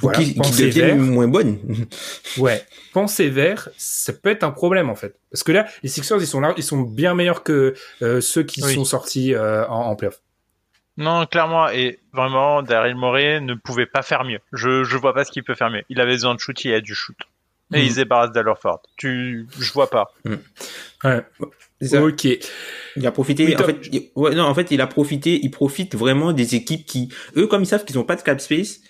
[0.00, 1.58] voilà, qui, qui deviennent moins bonnes.
[2.38, 6.20] ouais, penser vert, ça peut être un problème en fait, parce que là, les Sixers
[6.20, 9.86] ils sont là, ils sont bien meilleurs que euh, ceux qui sont sortis euh, en,
[9.86, 10.20] en playoff.
[10.98, 14.40] Non, clairement, et vraiment, Daryl Morey ne pouvait pas faire mieux.
[14.52, 15.84] Je je vois pas ce qu'il peut faire mieux.
[15.88, 17.16] Il avait besoin de shoot, il a du shoot
[17.74, 17.90] et ils mm.
[17.90, 18.82] se débarrassent d'Allerford.
[18.96, 20.12] Tu, je vois pas.
[20.24, 20.34] Mm.
[21.04, 21.24] Ouais.
[21.98, 22.28] Ok.
[22.96, 23.56] Il a profité.
[23.56, 25.40] en fait, ouais, non, en fait, il a profité.
[25.42, 28.40] Il profite vraiment des équipes qui, eux, comme ils savent qu'ils ont pas de cap
[28.40, 28.80] space,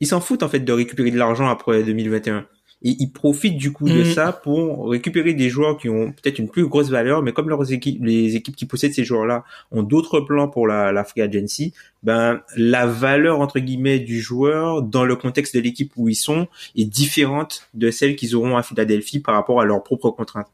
[0.00, 2.46] ils s'en foutent en fait de récupérer de l'argent après 2021
[2.84, 4.12] et ils profitent du coup de mm.
[4.12, 7.72] ça pour récupérer des joueurs qui ont peut-être une plus grosse valeur, mais comme leurs
[7.72, 11.72] équipes, les équipes qui possèdent ces joueurs-là ont d'autres plans pour la, la free agency,
[12.02, 16.48] ben la valeur entre guillemets du joueur dans le contexte de l'équipe où ils sont
[16.76, 20.48] est différente de celle qu'ils auront à Philadelphie par rapport à leurs propres contraintes.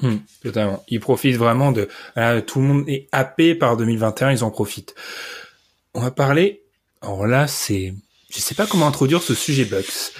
[0.00, 0.82] Hmm, totalement.
[0.88, 1.88] Ils profitent vraiment de
[2.40, 4.94] tout le monde est happé par 2021, ils en profitent.
[5.94, 6.62] On va parler.
[7.00, 7.94] Alors là, c'est,
[8.30, 10.12] je sais pas comment introduire ce sujet Bucks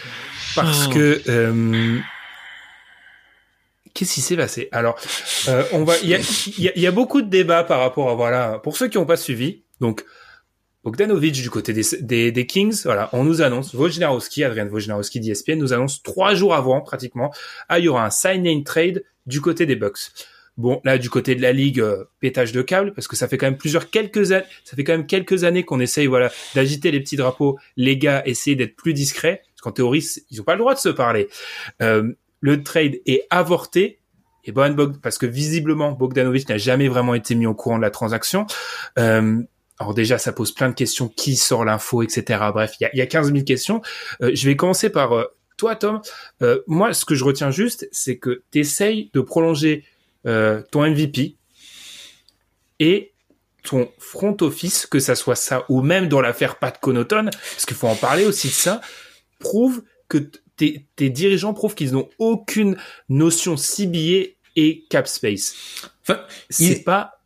[0.55, 1.99] parce que euh,
[3.95, 4.69] qu'est-ce qui s'est passé?
[4.73, 4.99] Alors,
[5.49, 6.19] euh, on va, il y a,
[6.59, 8.59] y, y a, beaucoup de débats par rapport à voilà.
[8.63, 10.05] Pour ceux qui n'ont pas suivi, donc
[10.85, 15.55] Bogdanovic du côté des, des, des, Kings, voilà, on nous annonce, Wojnarowski, Adrian Wojnarowski d'ESPN
[15.55, 17.33] nous annonce trois jours avant pratiquement,
[17.69, 20.13] ah il y aura un sign and trade du côté des Bucks.
[20.57, 23.39] Bon, là, du côté de la ligue, euh, pétage de câble, parce que ça fait
[23.39, 26.93] quand même plusieurs quelques années, ça fait quand même quelques années qu'on essaye, voilà, d'agiter
[26.93, 27.59] les petits drapeaux.
[27.77, 30.89] Les gars, essayer d'être plus discrets qu'en théorie, ils n'ont pas le droit de se
[30.89, 31.29] parler.
[31.83, 34.01] Euh, le trade est avorté.
[34.45, 37.91] Et Bog, parce que visiblement Bogdanovic n'a jamais vraiment été mis au courant de la
[37.91, 38.47] transaction.
[38.99, 39.43] Euh,
[39.79, 41.09] alors déjà, ça pose plein de questions.
[41.09, 42.41] Qui sort l'info, etc.
[42.53, 43.83] Bref, il y a, y a 15 000 questions.
[44.23, 45.25] Euh, je vais commencer par euh,
[45.57, 46.01] toi, Tom.
[46.43, 49.85] Euh, moi, ce que je retiens juste, c'est que tu essayes de prolonger
[50.71, 51.37] ton MVP
[52.81, 53.13] et
[53.63, 57.77] ton front office, que ça soit ça, ou même dans l'affaire Pat Connaughton, parce qu'il
[57.77, 58.81] faut en parler aussi de ça,
[59.39, 62.77] prouve que tes, dirigeants prouvent qu'ils n'ont aucune
[63.09, 65.55] notion CBA et cap space.
[66.03, 66.21] Enfin,
[66.51, 67.24] c'est pas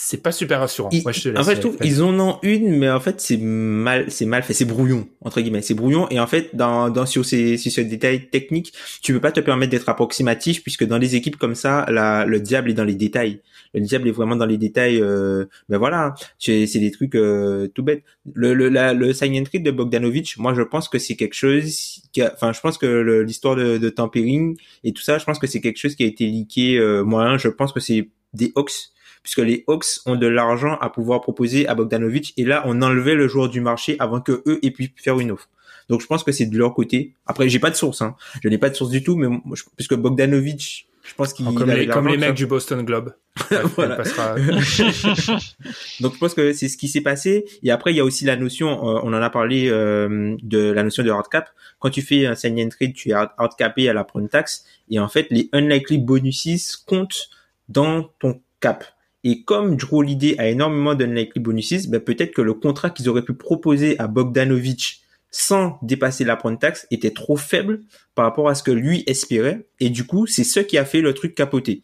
[0.00, 0.90] c'est pas super rassurant.
[0.92, 3.36] Je te laisse en fait, je trouve ils en ont une, mais en fait, c'est
[3.36, 6.08] mal, c'est mal fait, c'est brouillon entre guillemets, c'est brouillon.
[6.10, 9.40] Et en fait, dans, dans sur ces, sur ces détails techniques, tu peux pas te
[9.40, 12.94] permettre d'être approximatif, puisque dans les équipes comme ça, la, le diable est dans les
[12.94, 13.40] détails.
[13.74, 15.02] Le diable est vraiment dans les détails.
[15.02, 18.04] Euh, ben voilà, c'est des trucs euh, tout bêtes.
[18.32, 21.34] Le le, la, le sign and trade de Bogdanovic, moi, je pense que c'est quelque
[21.34, 22.00] chose.
[22.12, 22.86] Qui a, enfin, je pense que
[23.26, 26.06] l'histoire de, de tampering et tout ça, je pense que c'est quelque chose qui a
[26.06, 26.78] été leaké.
[26.78, 28.90] Euh, moi, je pense que c'est des Hawks
[29.28, 33.14] puisque les Hawks ont de l'argent à pouvoir proposer à Bogdanovic et là on enlevait
[33.14, 35.50] le joueur du marché avant que eux aient pu faire une offre.
[35.90, 37.12] Donc je pense que c'est de leur côté.
[37.26, 38.16] Après j'ai pas de source, hein.
[38.42, 39.28] je n'ai pas de source du tout, mais
[39.76, 43.12] puisque Bogdanovic Je pense qu'il comme les, comme les mecs du Boston Globe.
[43.76, 43.96] Voilà.
[43.96, 44.34] passera-
[46.00, 47.44] Donc je pense que c'est ce qui s'est passé.
[47.62, 50.70] Et après il y a aussi la notion, euh, on en a parlé euh, de
[50.72, 51.50] la notion de hard cap.
[51.80, 54.28] Quand tu fais un sign and trade, tu es hard hard capé à la prune
[54.30, 54.64] tax.
[54.90, 57.28] Et en fait les unlikely bonuses comptent
[57.68, 58.84] dans ton cap.
[59.24, 63.24] Et comme Drew Holiday a énormément d'unlikely bonuses, ben peut-être que le contrat qu'ils auraient
[63.24, 67.80] pu proposer à Bogdanovic sans dépasser la prune tax était trop faible
[68.14, 69.66] par rapport à ce que lui espérait.
[69.80, 71.82] Et du coup, c'est ce qui a fait le truc capoter.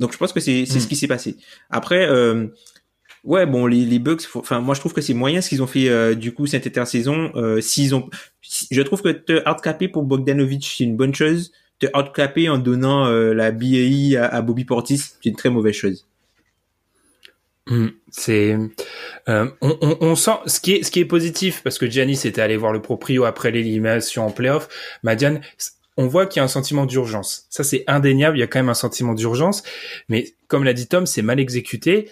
[0.00, 0.80] Donc je pense que c'est c'est Hmm.
[0.80, 1.36] ce qui s'est passé.
[1.70, 2.48] Après, euh,
[3.24, 5.66] ouais, bon, les, les Bucks, enfin moi je trouve que c'est moyen ce qu'ils ont
[5.66, 7.30] fait euh, du coup cette intersaison.
[7.36, 8.08] Euh, S'ils ont,
[8.70, 11.52] je trouve que te hardcapper pour Bogdanovic c'est une bonne chose.
[11.78, 15.74] Te hardcapper en donnant euh, la BAI à, à Bobby Portis, c'est une très mauvaise
[15.74, 16.06] chose.
[17.68, 18.56] Hmm, C'est,
[19.28, 22.20] euh, on, on, on sent ce qui est ce qui est positif parce que Giannis
[22.24, 24.68] était allé voir le proprio après l'élimination en playoff.
[25.02, 25.40] Madiane,
[25.96, 27.46] on voit qu'il y a un sentiment d'urgence.
[27.50, 28.36] Ça c'est indéniable.
[28.36, 29.64] Il y a quand même un sentiment d'urgence,
[30.08, 32.08] mais comme l'a dit Tom, c'est mal exécuté.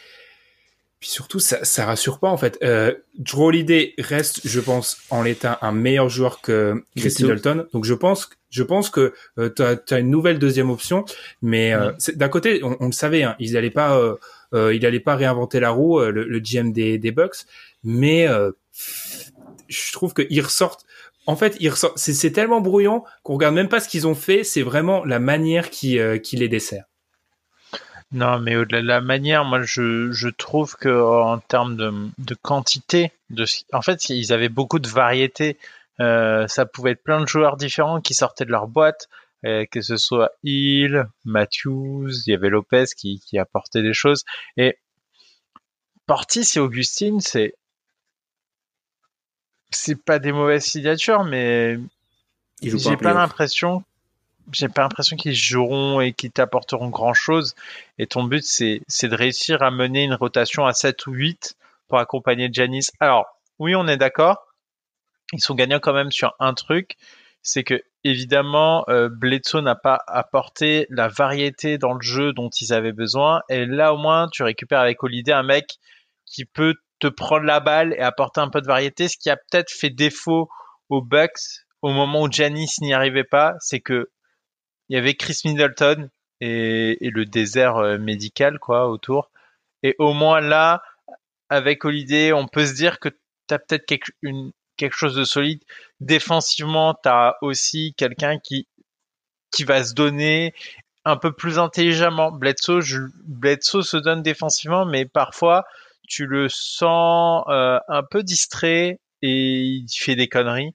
[1.05, 2.57] Puis surtout, ça, ça rassure pas en fait.
[2.63, 7.15] Euh, Drew Holiday reste, je pense, en l'état un meilleur joueur que Chris.
[7.19, 7.67] Middleton.
[7.75, 9.63] Donc je pense, je pense que euh, tu
[9.93, 11.05] as, une nouvelle deuxième option.
[11.43, 14.15] Mais euh, d'un côté, on, on le savait, hein, ils allaient pas, euh,
[14.55, 17.45] euh, il allait pas réinventer la roue, euh, le, le GM des, des Bucks.
[17.83, 18.53] Mais euh,
[19.69, 20.87] je trouve qu'ils ressortent.
[21.27, 21.99] En fait, ils ressortent.
[21.99, 24.43] C'est c'est tellement brouillon qu'on regarde même pas ce qu'ils ont fait.
[24.43, 26.85] C'est vraiment la manière qui, euh, qui les dessert.
[28.15, 32.35] Non, mais au-delà de la manière, moi, je, je trouve que en termes de, de
[32.37, 35.59] quantité, de, en fait, ils avaient beaucoup de variété.
[35.99, 39.09] Euh, ça pouvait être plein de joueurs différents qui sortaient de leur boîte,
[39.45, 44.25] euh, que ce soit Hill, Matthews, il y avait Lopez qui, qui apportait des choses.
[44.57, 44.79] Et
[46.07, 47.55] Portis et Augustine, c'est
[49.71, 51.79] c'est pas des mauvaises signatures, mais
[52.63, 53.83] pas j'ai pas l'impression
[54.53, 57.55] j'ai pas l'impression qu'ils joueront et qu'ils t'apporteront grand chose
[57.99, 61.57] et ton but c'est c'est de réussir à mener une rotation à 7 ou 8
[61.89, 62.87] pour accompagner Janis.
[63.01, 63.27] Alors,
[63.59, 64.47] oui, on est d'accord.
[65.33, 66.97] Ils sont gagnants quand même sur un truc,
[67.43, 72.73] c'est que évidemment euh, Bledsoe n'a pas apporté la variété dans le jeu dont ils
[72.73, 75.79] avaient besoin et là au moins tu récupères avec Holiday un mec
[76.27, 79.37] qui peut te prendre la balle et apporter un peu de variété, ce qui a
[79.37, 80.49] peut-être fait défaut
[80.89, 84.11] aux Bucks au moment où Janis n'y arrivait pas, c'est que
[84.89, 89.31] il y avait Chris Middleton et, le désert euh, médical quoi autour.
[89.83, 90.83] Et au moins là,
[91.49, 95.63] avec Holiday, on peut se dire que tu as peut-être quelque, chose de solide.
[96.01, 98.67] Défensivement, tu as aussi quelqu'un qui,
[99.51, 100.55] qui va se donner
[101.05, 102.33] un peu plus intelligemment.
[102.33, 105.65] Bledsoe se donne défensivement, mais parfois
[106.09, 110.75] tu le sens euh, un peu distrait et il fait des conneries.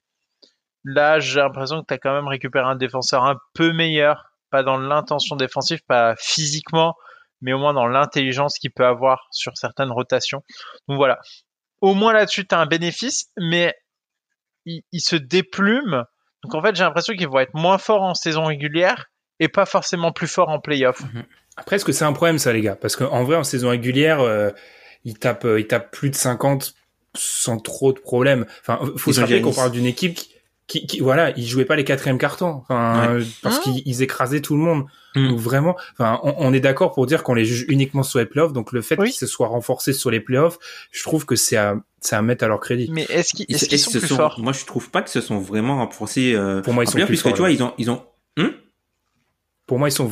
[0.91, 4.63] Là, j'ai l'impression que tu as quand même récupéré un défenseur un peu meilleur, pas
[4.63, 6.95] dans l'intention défensive, pas physiquement,
[7.41, 10.41] mais au moins dans l'intelligence qu'il peut avoir sur certaines rotations.
[10.87, 11.19] Donc voilà.
[11.81, 13.75] Au moins là-dessus, tu as un bénéfice, mais
[14.65, 16.05] il, il se déplume.
[16.43, 19.67] Donc en fait, j'ai l'impression qu'ils vont être moins forts en saison régulière et pas
[19.67, 21.03] forcément plus forts en playoff.
[21.55, 22.75] Après, est-ce que c'est un problème ça, les gars?
[22.75, 24.49] Parce qu'en vrai, en saison régulière, euh,
[25.05, 26.73] ils tapent, euh, ils tapent plus de 50
[27.15, 28.47] sans trop de problèmes.
[28.61, 30.33] Enfin, faut se rappeler qu'on parle d'une équipe qui,
[30.69, 34.39] qui, qui- voilà, ils jouaient pas les quatrièmes cartons, enfin, parce Hein qu'ils ils écrasaient
[34.39, 34.85] tout le monde.
[35.15, 35.29] Mm.
[35.29, 38.25] Donc vraiment, enfin, on, on est d'accord pour dire qu'on les juge uniquement sur les
[38.27, 38.53] playoffs.
[38.53, 39.07] Donc le fait Oui.
[39.09, 40.59] qu'ils se soient renforcés sur les playoffs,
[40.91, 42.89] je trouve que c'est à, c'est à mettre à leur crédit.
[42.93, 44.39] Mais est-ce qu'ils Ils- est-ce qu'ils sont plus forts?
[44.39, 46.33] Moi, je trouve pas que se sont vraiment renforcés.
[46.35, 47.55] Euh, Pour moi, ils en sont plus puisque forts, tu vois, là.
[47.55, 48.03] ils ont, ils ont.
[48.37, 48.51] Hum
[49.65, 50.09] Pour moi, ils sont,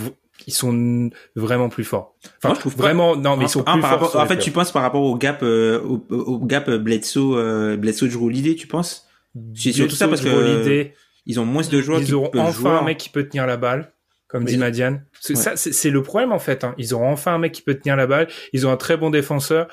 [0.47, 2.15] ils sont vraiment plus forts.
[2.25, 2.83] Enfin, Moi, je trouve pas.
[2.83, 3.99] vraiment, non, mais ils sont Ah, plus par forts.
[4.01, 4.43] rapport, en fait, playoffs.
[4.45, 8.55] tu penses par rapport au gap, euh, au, au gap Bledsoe, euh, Bledsoe Drew Holiday,
[8.55, 9.06] tu penses?
[9.55, 10.91] C'est surtout ça parce que
[11.25, 12.69] ils ont moins de joueurs ils qui auront enfin jouer.
[12.71, 13.91] un mec qui peut tenir la balle,
[14.27, 15.05] comme Mais dit ils- Madiane.
[15.29, 15.35] Ouais.
[15.35, 16.63] ça, c'est le problème en fait.
[16.63, 16.73] Hein.
[16.77, 18.27] Ils auront enfin un mec qui peut tenir la balle.
[18.53, 19.67] Ils ont un très bon défenseur.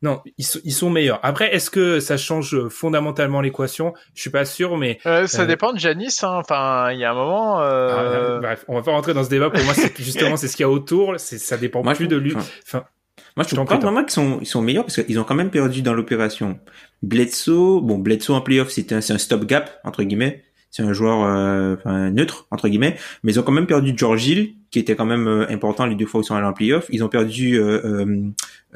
[0.00, 1.18] Non, ils sont, ils sont meilleurs.
[1.24, 3.94] Après, est-ce que ça change fondamentalement l'équation?
[4.14, 6.14] Je suis pas sûr, mais Euh, Ça Euh, dépend de Janis.
[6.22, 6.34] Hein.
[6.36, 7.60] Enfin, il y a un moment.
[7.62, 9.50] euh, Ah, bref, on va pas rentrer dans ce débat.
[9.50, 11.14] Pour moi, c'est justement c'est ce qu'il y a autour.
[11.18, 12.34] C'est ça dépend Moi, je plus de lui.
[12.64, 12.84] Enfin,
[13.38, 15.50] Moi, je trouve pas vraiment qu'ils sont, ils sont meilleurs parce qu'ils ont quand même
[15.50, 16.58] perdu dans l'opération.
[17.02, 20.42] Bledsoe, bon, Bledsoe en playoff, c'est un, c'est un stop gap, entre guillemets.
[20.70, 22.96] C'est un joueur, euh, enfin, neutre, entre guillemets.
[23.22, 25.94] Mais ils ont quand même perdu George Hill, qui était quand même euh, important les
[25.94, 26.86] deux fois où ils sont allés en playoff.
[26.90, 28.22] Ils ont perdu, euh, euh,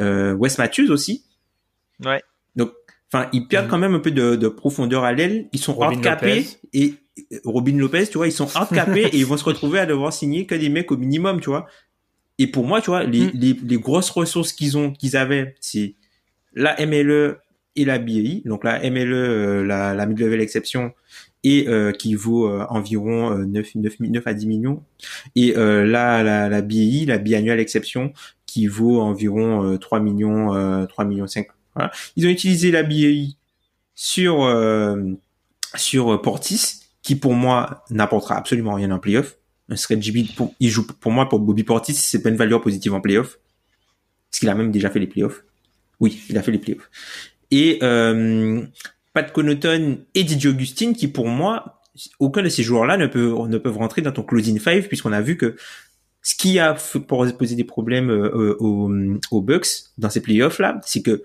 [0.01, 1.25] euh, Wes Matthews aussi.
[2.05, 2.23] Ouais.
[2.57, 2.71] Donc,
[3.13, 3.71] enfin, ils perdent Mhm.
[3.71, 5.49] quand même un peu de, de profondeur à l'aile.
[5.53, 6.47] Ils sont Robin handicapés Lopez.
[6.73, 6.95] et
[7.33, 10.13] euh, Robin Lopez, tu vois, ils sont handicapés et ils vont se retrouver à devoir
[10.13, 11.67] signer que des mecs au minimum, tu vois.
[12.39, 13.31] Et pour moi, tu vois, les, Mm.
[13.35, 15.95] les, les grosses ressources qu'ils ont, qu'ils avaient, c'est
[16.55, 17.39] la MLE
[17.77, 18.43] et la BAI.
[18.45, 20.93] Donc la MLE, euh, la, la mid-level exception
[21.45, 21.67] et
[21.99, 24.85] qui vaut environ 9, 9, 9 à 10 millions.
[25.35, 28.13] Et là, la, la BI, la biannuelle exception,
[28.47, 31.49] qui vaut environ 3 millions, 3 millions 5.
[31.75, 31.91] Voilà.
[32.15, 33.37] Ils ont utilisé la BI
[33.97, 34.49] sur
[35.75, 39.37] sur Portis, qui pour moi n'apportera absolument rien en playoff.
[39.69, 42.95] Un GB, pour, il joue pour moi pour Bobby Portis, c'est pas une valeur positive
[42.95, 43.39] en playoff.
[44.31, 45.45] Parce qu'il a même déjà fait les playoffs.
[46.01, 46.91] Oui, il a fait les playoffs.
[47.51, 48.63] Et euh,
[49.13, 51.83] Pat Connaughton et DJ Augustine, qui pour moi,
[52.19, 55.21] aucun de ces joueurs-là ne, peut, ne peuvent rentrer dans ton closing five, puisqu'on a
[55.21, 55.57] vu que
[56.23, 58.91] ce qui a poser des problèmes euh, aux,
[59.31, 61.23] aux Bucks dans ces playoffs-là, c'est que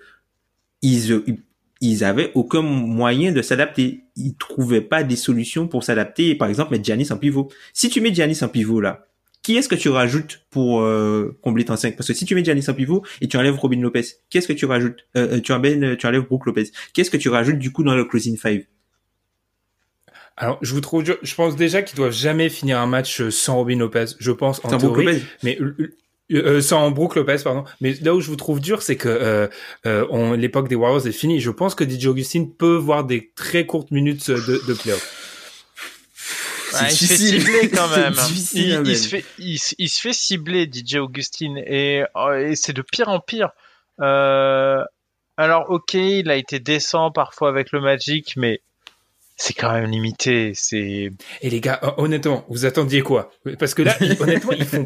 [0.81, 1.39] ils, ils
[1.81, 4.03] ils avaient aucun moyen de s'adapter.
[4.15, 6.35] Ils trouvaient pas des solutions pour s'adapter.
[6.35, 7.49] Par exemple, mettre Giannis en pivot.
[7.73, 9.07] Si tu mets Giannis en pivot là,
[9.43, 12.43] qui est-ce que tu rajoutes pour euh, combler ton 5 Parce que si tu mets
[12.43, 15.07] Giannis en pivot et tu enlèves Robin Lopez, qu'est-ce que tu rajoutes?
[15.15, 16.71] Euh, euh, Tu enlèves, tu enlèves Brook Lopez.
[16.93, 18.65] Qu'est-ce que tu rajoutes du coup dans le closing 5
[20.39, 23.79] alors, je vous trouve, je pense déjà qu'ils doivent jamais finir un match sans Robin
[23.79, 24.05] Lopez.
[24.19, 25.57] Je pense en théorie, mais
[26.33, 27.63] euh, sans Brook Lopez, pardon.
[27.81, 29.47] Mais là où je vous trouve dur, c'est que euh,
[29.85, 31.39] euh, l'époque des Warriors est finie.
[31.39, 35.53] Je pense que DJ Augustine peut voir des très courtes minutes de, de playoff.
[36.81, 38.13] il se fait cibler quand même.
[38.13, 39.57] il, se fait, il,
[39.89, 42.03] se fait cibler DJ Augustine et,
[42.39, 43.51] et c'est de pire en pire.
[44.01, 44.83] Euh,
[45.37, 48.59] alors ok, il a été décent parfois avec le Magic, mais
[49.37, 50.53] c'est quand même limité.
[50.55, 51.11] C'est.
[51.41, 53.31] Et les gars, honnêtement, vous attendiez quoi?
[53.59, 54.83] Parce que là, honnêtement, ils font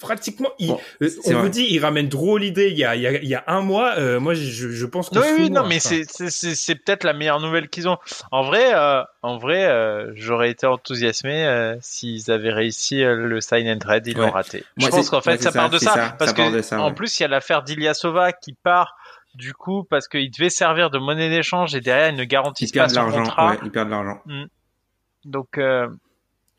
[0.00, 0.50] pratiquement.
[0.58, 3.12] Il, euh, on vous dit, il ramène trop l'idée il y a, il y a,
[3.12, 3.94] il y a un mois.
[3.98, 5.18] Euh, moi, je, je pense que.
[5.18, 7.98] Oui, oui, non, mais c'est, c'est, c'est peut-être la meilleure nouvelle qu'ils ont.
[8.32, 13.68] En vrai, euh, en vrai, euh, j'aurais été enthousiasmé euh, s'ils avaient réussi le sign
[13.68, 14.06] and trade.
[14.06, 14.64] Ils l'ont raté.
[14.76, 17.28] je pense qu'en fait, ça, part de ça, parce que en plus, il y a
[17.28, 18.96] l'affaire d'Iliasova qui part
[19.34, 22.88] du coup parce qu'il devait servir de monnaie d'échange et derrière ils ne garantissent pas
[22.88, 23.50] son contrat.
[23.52, 24.20] Ouais, ils perdent de l'argent.
[24.26, 24.44] Mm.
[25.24, 25.88] Donc euh,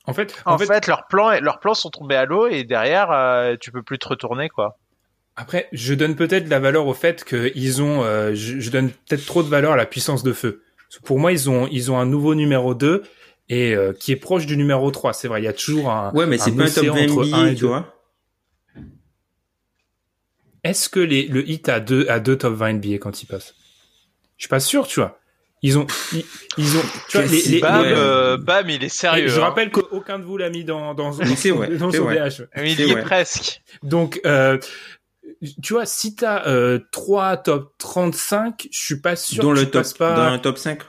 [0.05, 3.55] en fait, en, fait, leurs plans, leurs plans sont tombés à l'eau et derrière, euh,
[3.59, 4.77] tu peux plus te retourner, quoi.
[5.35, 9.43] Après, je donne peut-être la valeur au fait qu'ils ont, euh, je, donne peut-être trop
[9.43, 10.63] de valeur à la puissance de feu.
[11.05, 13.03] Pour moi, ils ont, ils ont un nouveau numéro 2
[13.47, 15.13] et euh, qui est proche du numéro 3.
[15.13, 16.11] C'est vrai, il y a toujours un.
[16.13, 17.95] Ouais, mais c'est pas un top 20 tu vois.
[20.63, 23.55] Est-ce que les, le hit a deux, a deux top 20 NBA quand il passe?
[24.37, 25.20] Je suis pas sûr, tu vois.
[25.63, 25.85] Ils ont,
[26.57, 29.27] ils, ont, tu vois, les, les, Bam, euh, Bam, il est sérieux.
[29.27, 29.43] Je hein.
[29.43, 32.47] rappelle qu'aucun de vous l'a mis dans, dans, dans, son, dans son DH.
[32.57, 33.61] Il y est presque.
[33.83, 34.57] Donc, euh,
[35.61, 39.65] tu vois, si t'as euh, 3 top 35, je suis pas sûr dans que le
[39.65, 40.15] tu top, passes pas...
[40.15, 40.79] Dans un top 5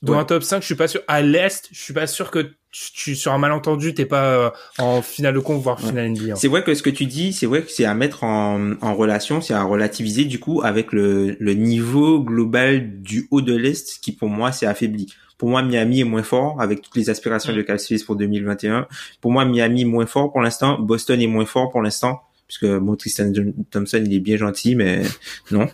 [0.00, 1.02] Dans un top 5, je suis pas sûr.
[1.06, 5.02] À l'Est, je suis pas sûr que tu, sur un malentendu, t'es pas euh, en
[5.02, 6.36] finale de con, voire finale NBA.
[6.36, 8.94] C'est vrai que ce que tu dis, c'est vrai que c'est à mettre en, en
[8.94, 14.00] relation, c'est à relativiser du coup avec le, le niveau global du haut de l'Est
[14.00, 15.12] qui pour moi s'est affaibli.
[15.36, 17.56] Pour moi, Miami est moins fort avec toutes les aspirations mm.
[17.56, 18.86] de Cal pour 2021.
[19.20, 20.78] Pour moi, Miami est moins fort pour l'instant.
[20.78, 22.22] Boston est moins fort pour l'instant.
[22.46, 23.32] Puisque bon, Tristan
[23.70, 25.02] Thompson, il est bien gentil, mais
[25.50, 25.68] non.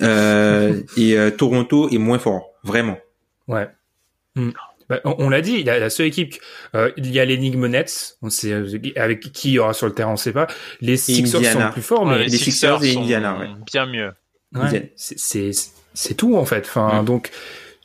[0.00, 2.96] Euh, et euh, Toronto est moins fort, vraiment.
[3.46, 3.68] Ouais.
[4.36, 4.52] Mm.
[4.92, 6.34] Bah, on, l'a dit, la, la seule équipe,
[6.74, 9.86] euh, il y a l'énigme Nets, on sait euh, avec qui il y aura sur
[9.86, 10.48] le terrain, on sait pas.
[10.82, 13.48] Les Sixers sont plus forts, mais les, Sixers, et Indiana, ouais.
[13.64, 14.12] bien mieux.
[14.54, 15.50] Ouais, c'est
[15.94, 16.66] c'est tout en fait.
[16.66, 17.30] Enfin, donc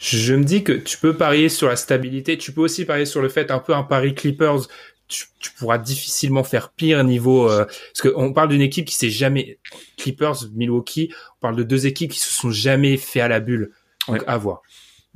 [0.01, 3.21] je me dis que tu peux parier sur la stabilité, tu peux aussi parier sur
[3.21, 4.67] le fait un peu un pari Clippers.
[5.07, 9.09] Tu, tu pourras difficilement faire pire niveau euh, parce qu'on parle d'une équipe qui s'est
[9.09, 9.57] jamais
[9.95, 13.71] Clippers Milwaukee on parle de deux équipes qui se sont jamais fait à la bulle
[14.09, 14.63] donc à voir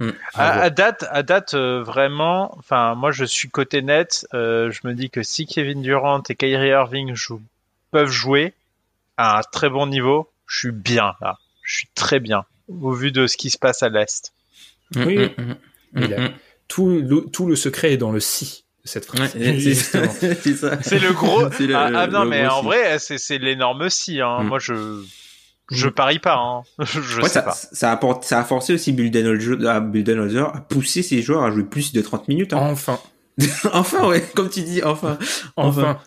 [0.01, 0.13] Mm.
[0.33, 4.25] À, date, à date euh, vraiment, enfin moi je suis côté net.
[4.33, 7.13] Euh, je me dis que si Kevin Durant et Kyrie Irving
[7.91, 8.55] peuvent jouer
[9.17, 11.37] à un très bon niveau, je suis bien là.
[11.61, 14.33] Je suis très bien au vu de ce qui se passe à l'est.
[14.95, 15.31] Mm, oui,
[15.93, 16.29] mm,
[16.67, 19.33] tout, le, tout le secret est dans le si cette phrase.
[19.33, 21.43] C'est le gros.
[21.75, 24.19] ah, ah non, mais en vrai, c'est l'énorme si.
[24.19, 24.41] Hein.
[24.41, 25.03] Moi, je
[25.71, 25.91] je mm.
[25.91, 26.63] parie pas, hein.
[26.83, 27.53] je sais ça, pas.
[27.53, 32.01] Ça a, ça a forcé aussi Budenholzer à, pousser ses joueurs à jouer plus de
[32.01, 32.53] 30 minutes.
[32.53, 32.59] Hein.
[32.71, 32.99] Enfin.
[33.73, 35.17] enfin, ouais, comme tu dis, enfin.
[35.55, 35.97] Enfin.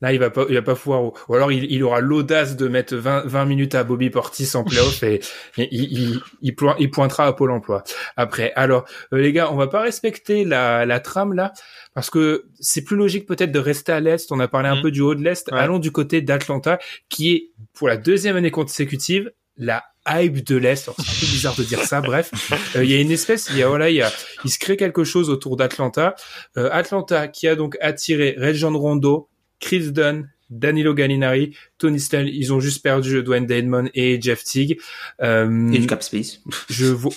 [0.00, 2.68] Là, il va pas, il va pas pouvoir, ou alors il, il aura l'audace de
[2.68, 5.20] mettre 20, 20 minutes à Bobby Portis en playoff et,
[5.58, 7.84] il, il, il, il, pointera à Pôle emploi.
[8.16, 11.52] Après, alors, euh, les gars, on va pas respecter la, la trame là,
[11.94, 14.32] parce que c'est plus logique peut-être de rester à l'Est.
[14.32, 14.82] On a parlé un mm.
[14.82, 15.52] peu du haut de l'Est.
[15.52, 20.84] Allons du côté d'Atlanta, qui est, pour la deuxième année consécutive, la hype de l'Est.
[20.84, 22.30] C'est un peu bizarre de dire ça, bref.
[22.76, 24.10] Euh, il y a une espèce, il y a, voilà, il y a,
[24.44, 26.14] il se crée quelque chose autour d'Atlanta.
[26.56, 29.29] Euh, Atlanta qui a donc attiré Rajon Rondo,
[29.60, 34.78] Chris Dunn, Danilo Gallinari, Tony Snell, ils ont juste perdu Dwayne Dedmon et Jeff Teague.
[35.22, 36.40] Euh, et du cap space.
[36.68, 37.12] je vois.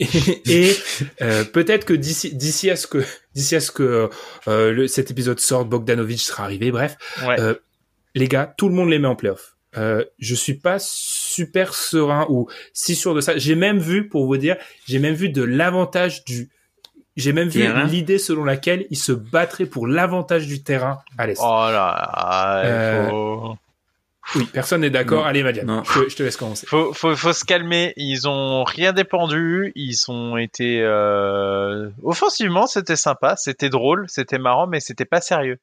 [0.00, 0.72] et,
[1.20, 4.08] euh, peut-être que d'ici d'ici à ce que d'ici à ce que
[4.48, 6.70] euh, le, cet épisode sorte, Bogdanovic sera arrivé.
[6.70, 7.54] Bref, euh,
[8.14, 9.56] les gars, tout le monde les met en playoff.
[9.76, 13.38] Euh, je suis pas super serein ou si sûr de ça.
[13.38, 16.50] J'ai même vu, pour vous dire, j'ai même vu de l'avantage du
[17.16, 21.40] j'ai même vu l'idée selon laquelle il se battrait pour l'avantage du terrain à l'Est.
[21.42, 23.56] Oh là, euh, faut...
[24.36, 25.26] Oui, personne n'est d'accord.
[25.26, 26.66] Allez, Madiane, je, je, te laisse commencer.
[26.66, 27.92] Faut, faut, faut se calmer.
[27.96, 29.72] Ils ont rien dépendu.
[29.74, 31.90] Ils ont été euh...
[32.04, 35.58] offensivement, c'était sympa, c'était drôle, c'était marrant, mais c'était pas sérieux.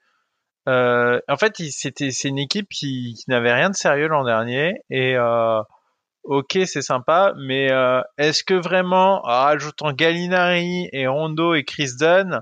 [0.68, 4.82] Euh, en fait, c'était c'est une équipe qui, qui n'avait rien de sérieux l'an dernier
[4.90, 5.62] et euh,
[6.28, 11.92] ok, c'est sympa, mais euh, est-ce que vraiment, en rajoutant Gallinari et Rondo et Chris
[11.98, 12.42] Dunn,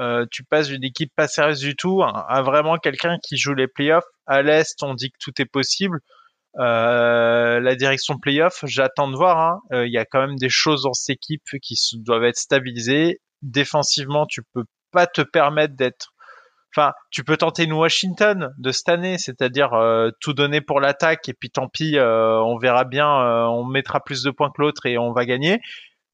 [0.00, 3.68] euh, tu passes d'une équipe pas sérieuse du tout à, vraiment quelqu'un qui joue les
[3.68, 6.00] playoffs À l'Est, on dit que tout est possible.
[6.58, 9.38] Euh, la direction playoff, j'attends de voir.
[9.38, 9.84] Hein.
[9.84, 13.20] Il y a quand même des choses dans cette équipe qui doivent être stabilisées.
[13.42, 16.11] Défensivement, tu peux pas te permettre d'être
[16.74, 21.28] Enfin, tu peux tenter une Washington de cette année, c'est-à-dire euh, tout donner pour l'attaque
[21.28, 24.62] et puis tant pis, euh, on verra bien, euh, on mettra plus de points que
[24.62, 25.60] l'autre et on va gagner.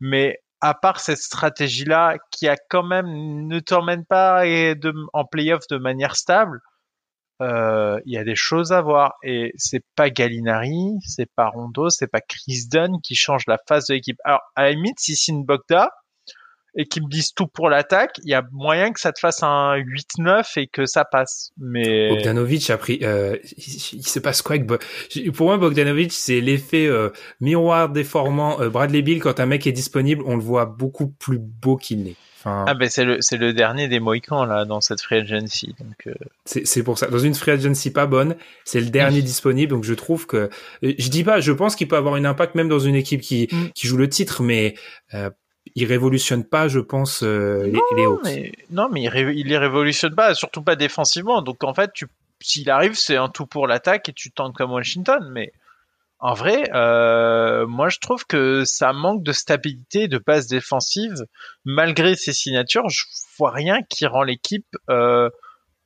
[0.01, 3.07] Mais à part cette stratégie-là, qui a quand même
[3.47, 6.61] ne t'emmène pas et de, en playoff de manière stable,
[7.41, 9.15] il y a des choses à voir.
[9.23, 13.87] Et c'est pas Gallinari, c'est pas Rondo, c'est pas Chris Dunn qui change la phase
[13.87, 14.19] de l'équipe.
[14.25, 15.91] Alors à la limite, si Bogda,
[16.79, 19.43] et qui me disent tout pour l'attaque, il y a moyen que ça te fasse
[19.43, 21.51] un 8-9 et que ça passe.
[21.59, 23.01] Mais Bogdanovic a pris.
[23.03, 24.69] Euh, il, se passe quoi avec
[25.35, 27.11] Pour moi, Bogdanovic, c'est l'effet euh,
[27.41, 29.19] miroir déformant euh, Bradley Bill.
[29.19, 32.17] Quand un mec est disponible, on le voit beaucoup plus beau qu'il n'est.
[32.39, 32.65] Enfin...
[32.69, 36.07] Ah ben c'est le c'est le dernier des Mohicans là dans cette free agency donc
[36.07, 36.15] euh...
[36.45, 39.93] c'est pour ça dans une free agency pas bonne c'est le dernier disponible donc je
[39.93, 40.49] trouve que
[40.83, 43.49] je dis pas je pense qu'il peut avoir un impact même dans une équipe qui
[43.51, 43.71] mm.
[43.75, 44.77] qui joue le titre mais
[45.15, 45.31] euh,
[45.75, 48.21] il révolutionne pas, je pense, euh, les, les Hawks.
[48.25, 51.43] Mais, non, mais il, les révolutionne pas, surtout pas défensivement.
[51.43, 51.91] Donc en fait,
[52.41, 55.29] s'il arrive, c'est un tout pour l'attaque et tu tentes comme Washington.
[55.33, 55.53] Mais
[56.21, 61.15] en vrai, euh, moi je trouve que ça manque de stabilité, de base défensive.
[61.65, 63.05] Malgré ses signatures, je
[63.39, 65.31] vois rien qui rend l'équipe euh,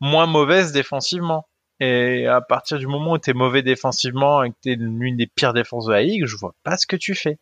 [0.01, 1.47] moins mauvaise défensivement.
[1.81, 5.17] Et à partir du moment où tu es mauvais défensivement et que tu es l'une
[5.17, 7.39] des pires défenses de la ligue, je vois pas ce que tu fais.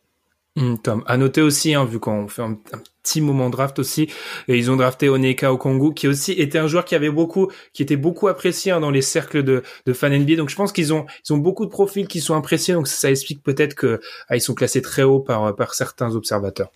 [0.57, 2.59] Mmh, Tom, à noter aussi, hein, vu qu'on fait un,
[3.03, 4.09] petit moment draft aussi,
[4.47, 7.81] et ils ont drafté Oneka Okongu, qui aussi était un joueur qui avait beaucoup, qui
[7.81, 10.35] était beaucoup apprécié hein, dans les cercles de, de fans NBA.
[10.35, 12.73] Donc je pense qu'ils ont, ils ont beaucoup de profils qui sont appréciés.
[12.73, 16.69] Donc ça, explique peut-être que ah, ils sont classés très haut par certains observateurs.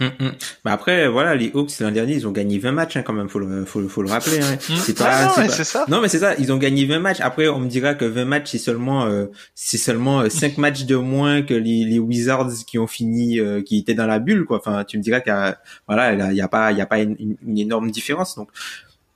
[0.00, 0.32] Hum, hum.
[0.64, 3.28] Bah après voilà les Hawks l'an dernier ils ont gagné 20 matchs hein, quand même
[3.28, 4.56] faut le faut, faut le rappeler hein.
[4.70, 4.76] Hum.
[4.76, 7.20] c'est pas, ah non, c'est ça non mais c'est ça ils ont gagné 20 matchs
[7.20, 9.26] après on me dira que 20 matchs c'est seulement euh,
[9.56, 13.60] c'est seulement 5 euh, matchs de moins que les, les Wizards qui ont fini euh,
[13.60, 16.36] qui étaient dans la bulle quoi enfin tu me diras qu'il y a voilà il
[16.36, 18.50] y a pas il y a pas une, une, énorme différence donc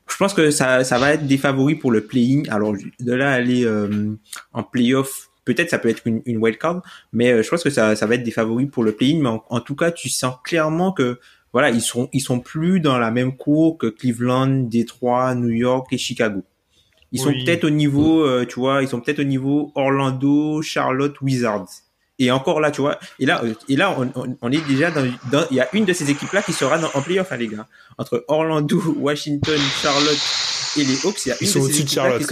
[0.08, 3.30] je pense que ça ça va être des favoris pour le playing alors de là
[3.30, 3.68] aller
[4.52, 6.82] en playoff peut-être ça peut être une, une wildcard,
[7.12, 9.20] mais euh, je pense que ça, ça va être des favoris pour le play-in.
[9.20, 11.18] Mais en, tout cas, tu sens clairement que
[11.53, 15.93] voilà, ils sont ils sont plus dans la même cour que Cleveland, Detroit, New York
[15.93, 16.43] et Chicago.
[17.14, 21.20] Ils sont peut-être au niveau, euh, tu vois, ils sont peut-être au niveau Orlando, Charlotte,
[21.20, 21.68] Wizards.
[22.18, 25.05] Et encore là, tu vois, et là, et là, on, on, est déjà dans,
[25.51, 27.66] il y a une de ces équipes-là qui sera dans, en playoff, hein, les gars.
[27.99, 30.18] Entre Orlando, Washington, Charlotte
[30.76, 32.22] et les Hawks, il y a ils sont au-dessus de Charlotte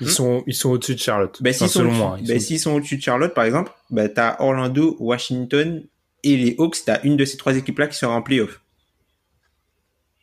[0.00, 0.10] Ils hmm?
[0.10, 1.36] sont ils sont au-dessus de Charlotte.
[1.40, 4.96] Ben, s'ils sont, moi, ben, s'ils sont au-dessus de Charlotte par exemple, ben t'as Orlando,
[5.00, 5.82] Washington
[6.22, 8.60] et les Hawks, t'as une de ces trois équipes là qui sera en playoff.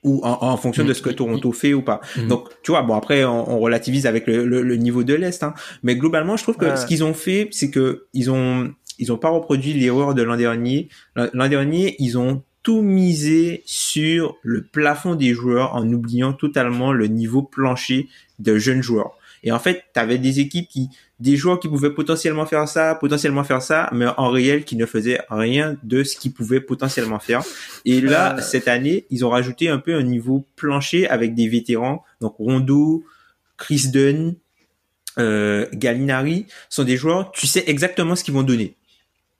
[0.03, 1.16] Ou en, en fonction de ce que hmm.
[1.16, 2.01] Toronto fait ou pas.
[2.16, 2.28] Hmm.
[2.28, 5.53] Donc tu vois, bon après on, on relativise avec le, le, niveau de l'est, hein.
[5.84, 9.18] mais globalement je trouve que ce qu'ils ont fait, c'est que ils ont ils ont
[9.18, 10.89] pas reproduit l'erreur de l'an dernier.
[11.16, 17.07] L'an dernier ils ont tout miser sur le plafond des joueurs en oubliant totalement le
[17.07, 18.09] niveau plancher
[18.39, 19.18] de jeunes joueurs.
[19.41, 20.89] Et en fait, tu avais des équipes qui,
[21.22, 24.86] des joueurs qui pouvaient potentiellement faire ça, potentiellement faire ça, mais en réel qui ne
[24.86, 27.41] faisaient rien de ce qu'ils pouvaient potentiellement faire.
[27.86, 28.41] Et là, euh.
[28.41, 32.03] cette année, ils ont rajouté un peu un niveau plancher avec des vétérans.
[32.20, 33.05] Donc Rondo,
[33.55, 34.36] Chris Dunn,
[35.20, 38.76] euh, Gallinari sont des joueurs, tu sais exactement ce qu'ils vont donner.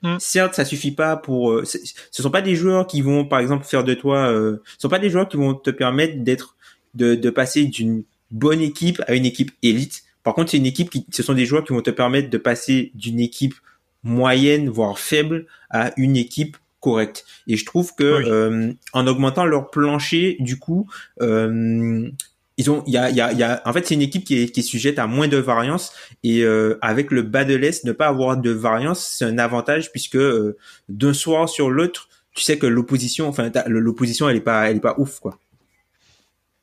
[0.04, 0.18] Mm.
[0.20, 1.52] Certes, ça suffit pas pour.
[1.52, 4.32] Euh, ce sont pas des joueurs qui vont, par exemple, faire de toi.
[4.32, 6.56] Euh, ce sont pas des joueurs qui vont te permettre d'être,
[6.94, 10.04] de, de passer d'une bonne équipe à une équipe élite.
[10.24, 12.38] Par contre, c'est une équipe qui, ce sont des joueurs qui vont te permettre de
[12.38, 13.56] passer d'une équipe
[14.04, 17.26] moyenne voire faible à une équipe correcte.
[17.48, 20.90] Et je trouve que euh, en augmentant leur plancher, du coup,
[21.22, 22.10] euh,
[22.58, 24.50] ils ont, il y a, y y a, en fait, c'est une équipe qui est,
[24.50, 25.94] qui est sujette à moins de variance
[26.24, 29.92] et euh, avec le bas de l'est, ne pas avoir de variance, c'est un avantage
[29.92, 30.58] puisque euh,
[30.90, 34.82] d'un soir sur l'autre, tu sais que l'opposition, enfin l'opposition elle est pas, elle est
[34.82, 35.40] pas ouf quoi.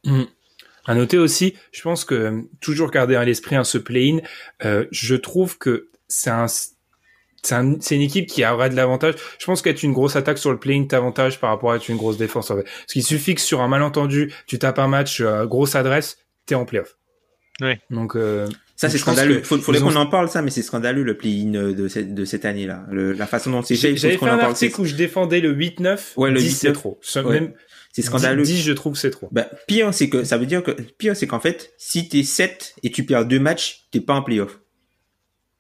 [0.04, 0.24] Mmh.
[0.86, 4.18] À noter aussi, je pense que toujours garder à l'esprit un ce play-in,
[4.64, 6.46] euh, je trouve que c'est un
[7.44, 9.14] c'est un, une équipe qui aura de l'avantage.
[9.38, 11.96] Je pense qu'être une grosse attaque sur le play-in t'avantage par rapport à être une
[11.96, 12.50] grosse défense.
[12.50, 12.64] En fait.
[12.64, 16.54] Parce qu'il suffit que sur un malentendu, tu tapes un match, euh, grosse adresse, t'es
[16.54, 16.96] en playoff.
[17.60, 17.74] Oui.
[17.90, 19.38] Donc euh, ça c'est scandaleux.
[19.38, 22.44] Il faudrait qu'on en parle ça, mais c'est scandaleux le play-in de cette, de cette
[22.44, 22.84] année-là.
[22.90, 23.96] La façon dont c'est fait.
[23.96, 25.98] J'avais fait un article où je défendais le 8-9.
[26.16, 26.98] Ouais, le 10 c'est trop.
[27.02, 28.42] C'est scandaleux.
[28.42, 29.28] 10, je trouve c'est trop.
[29.30, 32.74] Bah, pire, c'est que ça veut dire que pire, c'est qu'en fait, si t'es 7
[32.82, 34.58] et tu perds deux matchs, t'es pas en playoff.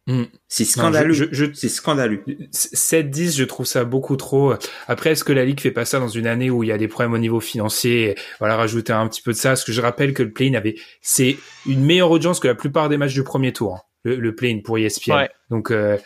[0.06, 0.24] Mm.
[0.48, 1.14] C'est scandaleux.
[1.14, 2.22] Je, je, c'est scandaleux.
[2.52, 4.54] 7-10, je trouve ça beaucoup trop.
[4.86, 6.78] Après, est-ce que la Ligue fait pas ça dans une année où il y a
[6.78, 9.50] des problèmes au niveau financier Voilà, rajouter un petit peu de ça?
[9.50, 11.36] Parce que je rappelle que le play-in avait, c'est
[11.66, 13.76] une meilleure audience que la plupart des matchs du premier tour.
[13.76, 15.26] Hein, le, le play-in pour ESPN.
[15.50, 15.96] Donc euh,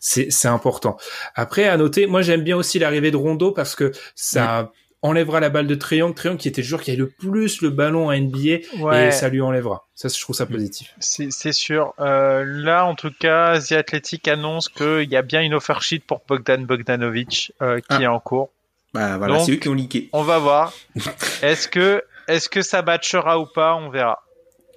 [0.00, 0.96] c'est c'est important.
[1.34, 4.72] Après, à noter, moi j'aime bien aussi l'arrivée de Rondo parce que ça
[5.04, 7.68] enlèvera la balle de Triangle, Triangle qui était le joueur qui avait le plus le
[7.68, 9.86] ballon à NBA et ça lui enlèvera.
[9.94, 10.94] Ça, je trouve ça positif.
[10.98, 11.94] C'est sûr.
[12.00, 16.00] Euh, là, en tout cas, The Athletic annonce qu'il y a bien une offer sheet
[16.00, 18.02] pour Bogdan Bogdanovic euh, qui ah.
[18.02, 18.50] est en cours.
[18.94, 20.08] Bah voilà, c'est eux qui ont leaké.
[20.12, 20.72] On va voir.
[21.42, 24.22] est-ce que est-ce que ça batchera ou pas On verra.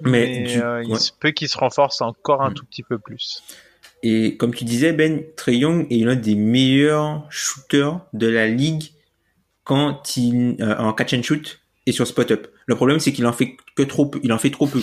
[0.01, 2.53] Mais, euh, il se peut qu'il se renforce encore un mm.
[2.53, 3.43] tout petit peu plus.
[4.03, 8.91] Et comme tu disais, Ben, Trey Young est l'un des meilleurs shooters de la ligue
[9.67, 12.47] quand il euh, en catch and shoot et sur spot up.
[12.65, 14.81] Le problème c'est qu'il en fait que trop peu, il en fait trop peu.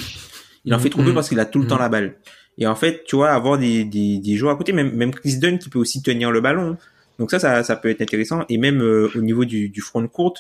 [0.66, 1.14] Il en fait trop peu mm-hmm.
[1.14, 2.16] parce qu'il a tout le temps la balle.
[2.58, 5.38] Et en fait, tu vois, avoir des, des, des joueurs à côté, même, même Chris
[5.38, 6.76] Dunn qui peut aussi tenir le ballon.
[7.18, 8.44] Donc ça, ça, ça peut être intéressant.
[8.48, 10.34] Et même euh, au niveau du, du front court,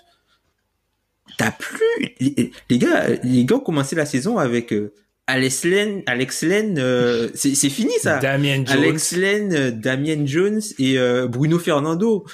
[1.38, 1.80] t'as plus
[2.20, 4.92] les, gars, les gars ont commencé la saison avec euh,
[5.26, 8.18] Alex Len, Alex Len, euh, c'est fini ça.
[8.18, 8.68] Damien Jones.
[8.68, 10.96] Alex Len, Damien Jones et
[11.28, 12.24] Bruno Fernando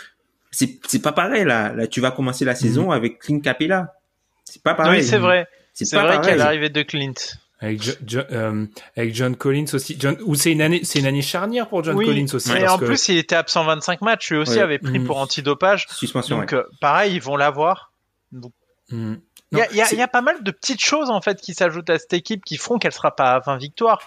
[0.50, 1.72] c'est c'est pas pareil là.
[1.72, 2.92] Là, tu vas commencer la saison mhm.
[2.92, 3.94] avec Clint Capella.
[4.44, 5.00] C'est pas pareil.
[5.00, 5.46] Oui, c'est vrai.
[5.72, 7.14] C'est vrai a l'arrivée de Clint.
[7.62, 7.82] Avec,
[8.14, 9.96] euh, avec John Collins aussi.
[9.98, 12.52] John, ou c'est une année, c'est une année charnière pour John Collins aussi.
[12.52, 14.30] Et en plus, il était absent 25 matchs.
[14.30, 15.06] Lui aussi avait pris mhm.
[15.06, 15.86] pour antidopage.
[15.90, 16.38] Suspension.
[16.38, 17.92] Donc, euh, pareil, ils vont l'avoir.
[18.32, 18.52] Donc,
[18.90, 19.20] mhm.
[19.52, 21.52] il y, a, y, a, y, a, pas mal de petites choses en fait qui
[21.52, 24.00] s'ajoutent à cette équipe qui feront qu'elle sera pas à 20 victoires.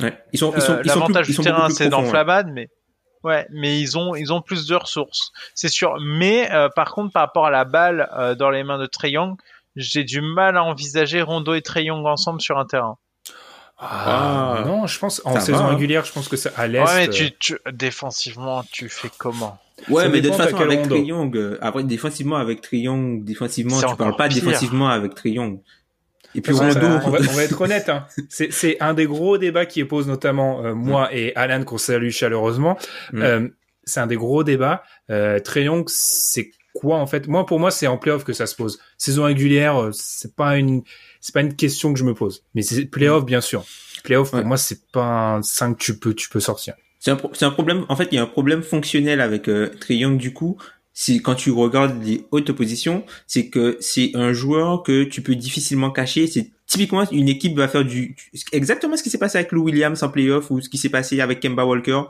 [0.00, 0.16] Ouais.
[0.32, 2.70] Ils sont, ils sont, euh, L'avantage du terrain, c'est dans Flabad, mais
[3.24, 5.96] Ouais, mais ils ont ils ont plus de ressources, c'est sûr.
[5.98, 9.12] Mais euh, par contre, par rapport à la balle euh, dans les mains de Trey
[9.12, 9.36] Young,
[9.76, 12.98] j'ai du mal à envisager Rondo et Trey Young ensemble sur un terrain.
[13.78, 14.64] Ah, ah.
[14.66, 15.68] non, je pense en saison hein.
[15.68, 16.80] régulière, je pense que ça à l'est.
[16.80, 19.58] Ouais, mais tu, tu, défensivement, tu fais comment?
[19.88, 23.96] Ouais, mais de toute façon avec Trey Young, après défensivement avec Trey Young, défensivement, tu
[23.96, 25.60] parles pas défensivement avec Trey Young.
[26.34, 28.06] Et puis on, va, on, va, être honnête, hein.
[28.28, 31.16] c'est un des gros débats qui pose notamment euh, moi mm.
[31.16, 32.76] et Alan qu'on salue chaleureusement.
[33.12, 33.22] Mm.
[33.22, 33.48] Euh,
[33.84, 34.82] c'est un des gros débats.
[35.10, 37.28] Euh, Young, c'est quoi en fait?
[37.28, 38.78] Moi, pour moi, c'est en playoff que ça se pose.
[38.98, 40.82] Saison régulière, euh, c'est pas une,
[41.20, 42.44] c'est pas une question que je me pose.
[42.54, 43.26] Mais c'est playoff, mm.
[43.26, 43.64] bien sûr.
[44.02, 46.74] Playoff, pour moi, c'est pas un 5 que tu peux, tu peux sortir.
[46.98, 47.84] C'est un, un, problème.
[47.88, 50.58] En fait, il y a un problème fonctionnel avec euh, Young du coup
[50.94, 55.34] c'est quand tu regardes les hautes positions, c'est que c'est un joueur que tu peux
[55.34, 56.28] difficilement cacher.
[56.28, 58.16] C'est typiquement une équipe va faire du
[58.52, 61.20] exactement ce qui s'est passé avec Lou Williams en playoff ou ce qui s'est passé
[61.20, 62.02] avec Kemba Walker.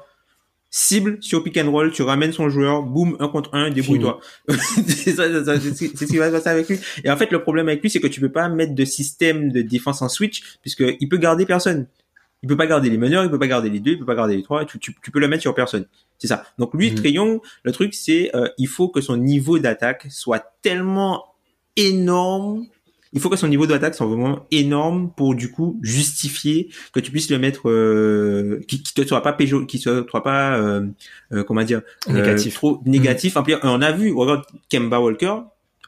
[0.69, 4.19] Cible sur pick and roll, tu ramènes son joueur, boum, un contre un, débrouille-toi.
[4.49, 6.81] c'est ce qui va se passer avec lui.
[7.05, 9.53] Et en fait, le problème avec lui, c'est que tu peux pas mettre de système
[9.53, 11.87] de défense en switch, puisque il peut garder personne.
[12.45, 14.15] Il peut pas garder les meneurs, il peut pas garder les deux, il peut pas
[14.15, 14.67] garder les trois.
[14.67, 15.87] Tu, tu, peux le mettre sur personne.
[16.19, 16.45] C'est ça.
[16.59, 17.41] Donc lui, mmh.
[17.63, 21.25] le truc c'est, euh, il faut que son niveau d'attaque soit tellement
[21.75, 22.67] énorme.
[23.15, 27.11] Il faut que son niveau d'attaque soit vraiment énorme pour du coup justifier que tu
[27.11, 30.87] puisses le mettre, euh, qui, qui te soit pas péjo, qui soit pas, euh,
[31.33, 31.81] euh comment dire,
[32.11, 33.37] euh, négatif, trop négatif.
[33.37, 33.55] Mmh.
[33.63, 35.37] On a vu, regarde Kemba Walker.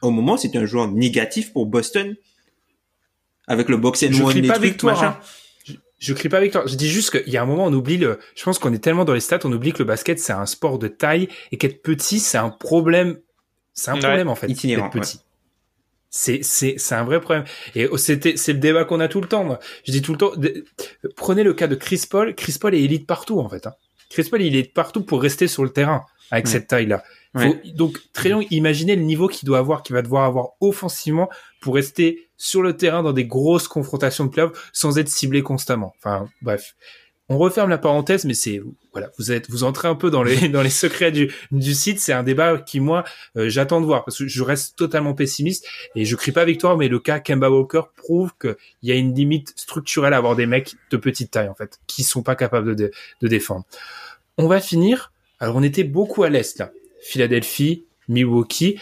[0.01, 2.15] Au moment, c'était un joueur négatif pour Boston
[3.45, 5.15] avec le box and one, les trucs, machin.
[5.99, 6.63] Je crie pas avec toi.
[6.67, 8.19] Je dis juste qu'il y a un moment, on oublie le.
[8.35, 10.45] Je pense qu'on est tellement dans les stats, on oublie que le basket c'est un
[10.45, 13.17] sport de taille et qu'être petit c'est un problème.
[13.73, 14.47] C'est un problème en fait.
[14.47, 14.89] Itinérant.
[14.89, 15.21] petit.
[16.09, 17.45] C'est c'est c'est un vrai problème.
[17.75, 19.43] Et c'était c'est le débat qu'on a tout le temps.
[19.43, 19.59] Moi.
[19.85, 20.31] Je dis tout le temps.
[21.15, 22.35] Prenez le cas de Chris Paul.
[22.35, 23.65] Chris Paul est élite partout en fait.
[23.65, 23.73] Hein.
[24.09, 27.03] Chris Paul il est partout pour rester sur le terrain avec cette taille là.
[27.75, 31.29] Donc très long, imaginez le niveau qu'il doit avoir, qu'il va devoir avoir offensivement
[31.61, 35.93] pour rester sur le terrain dans des grosses confrontations de playoffs sans être ciblé constamment.
[35.97, 36.75] Enfin, bref.
[37.29, 38.61] On referme la parenthèse, mais c'est
[38.93, 41.99] voilà, vous êtes vous entrez un peu dans les dans les secrets du du site.
[41.99, 43.03] C'est un débat qui moi
[43.35, 46.77] euh, j'attends de voir parce que je reste totalement pessimiste et je crie pas victoire,
[46.77, 50.45] mais le cas Kemba Walker prouve qu'il y a une limite structurelle à avoir des
[50.45, 53.65] mecs de petite taille en fait qui sont pas capables de de défendre.
[54.37, 55.11] On va finir.
[55.41, 56.71] Alors on était beaucoup à l'est là.
[57.01, 58.79] Philadelphie, Milwaukee.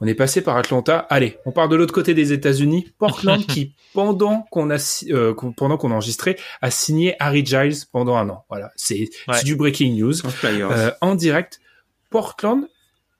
[0.00, 0.98] On est passé par Atlanta.
[1.10, 2.92] Allez, on part de l'autre côté des États-Unis.
[2.98, 8.28] Portland qui, pendant qu'on a euh, pendant qu'on enregistrait, a signé Harry Giles pendant un
[8.28, 8.44] an.
[8.48, 9.08] Voilà, c'est
[9.44, 10.14] du breaking news
[10.44, 11.60] euh, en direct.
[12.10, 12.68] Portland,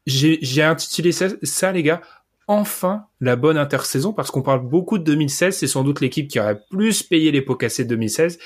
[0.07, 2.01] j'ai intitulé ça, ça, les gars,
[2.47, 6.39] enfin la bonne intersaison parce qu'on parle beaucoup de 2016, c'est sans doute l'équipe qui
[6.39, 8.39] aurait plus payé les pots cassés de 2016.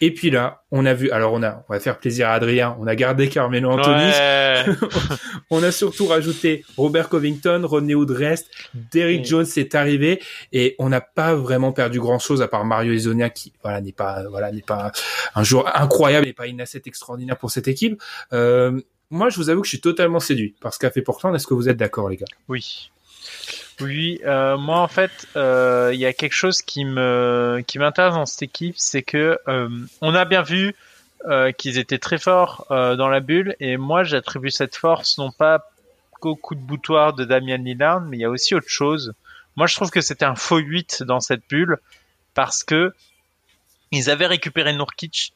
[0.00, 2.76] Et puis là, on a vu, alors on a, on va faire plaisir à Adrien,
[2.78, 4.12] on a gardé Carmelo Anthony,
[5.50, 8.48] on a surtout rajouté Robert Covington, Rodney Woodrest,
[8.92, 9.24] Derrick mm.
[9.24, 10.22] Jones est arrivé
[10.52, 13.92] et on n'a pas vraiment perdu grand chose à part Mario Isonia qui, voilà, n'est
[13.92, 14.92] pas, voilà, n'est pas
[15.34, 18.00] un joueur incroyable et pas une asset extraordinaire pour cette équipe.
[18.32, 18.80] Euh,
[19.10, 21.34] moi, je vous avoue que je suis totalement séduit par ce qu'a fait Portland.
[21.34, 22.26] Est-ce que vous êtes d'accord, les gars?
[22.48, 22.90] Oui.
[23.80, 28.14] Oui, euh, moi en fait, euh, il y a quelque chose qui me qui m'intéresse
[28.14, 29.68] dans cette équipe, c'est que euh,
[30.02, 30.74] on a bien vu
[31.58, 35.70] qu'ils étaient très forts dans la bulle, et moi j'attribue cette force non pas
[36.12, 39.12] qu'au coup de boutoir de Damian Lillard, mais il y a aussi autre chose.
[39.54, 41.76] Moi je trouve que c'était un faux 8 dans cette bulle
[42.32, 42.94] parce que
[43.90, 45.34] ils avaient récupéré Nurkic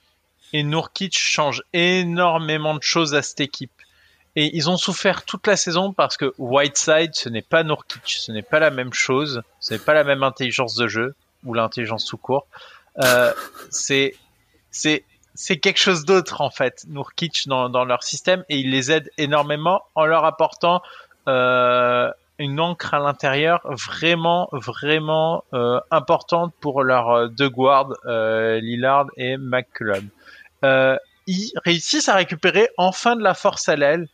[0.54, 3.72] et Nurkic change énormément de choses à cette équipe.
[4.36, 8.32] Et ils ont souffert toute la saison parce que Whiteside, ce n'est pas Nurkic, ce
[8.32, 11.14] n'est pas la même chose, ce n'est pas la même intelligence de jeu
[11.44, 12.46] ou l'intelligence tout court.
[13.02, 13.32] Euh,
[13.70, 14.16] c'est
[14.70, 15.04] c'est
[15.34, 19.10] c'est quelque chose d'autre en fait, Nurkic dans, dans leur système et il les aide
[19.18, 20.82] énormément en leur apportant
[21.28, 29.06] euh, une encre à l'intérieur vraiment vraiment euh, importante pour leurs deux guards euh, Lillard
[29.16, 30.08] et McCullum.
[30.64, 34.08] Euh, ils réussissent à récupérer enfin de la force à l'aile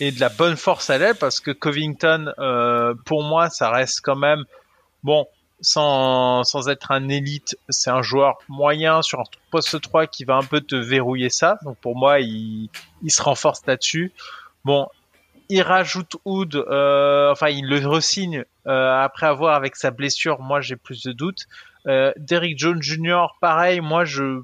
[0.00, 4.00] et de la bonne force à l'aile parce que Covington, euh, pour moi, ça reste
[4.02, 4.44] quand même
[5.02, 5.26] bon.
[5.62, 10.36] Sans, sans être un élite, c'est un joueur moyen sur un poste 3 qui va
[10.36, 11.58] un peu te verrouiller ça.
[11.64, 12.70] Donc pour moi, il,
[13.02, 14.10] il se renforce là-dessus.
[14.64, 14.88] Bon,
[15.50, 20.40] il rajoute Hood, euh, enfin il le resigne euh, après avoir avec sa blessure.
[20.40, 21.46] Moi, j'ai plus de doutes.
[21.86, 23.26] Euh, Derrick Jones Jr.
[23.40, 24.40] Pareil, moi je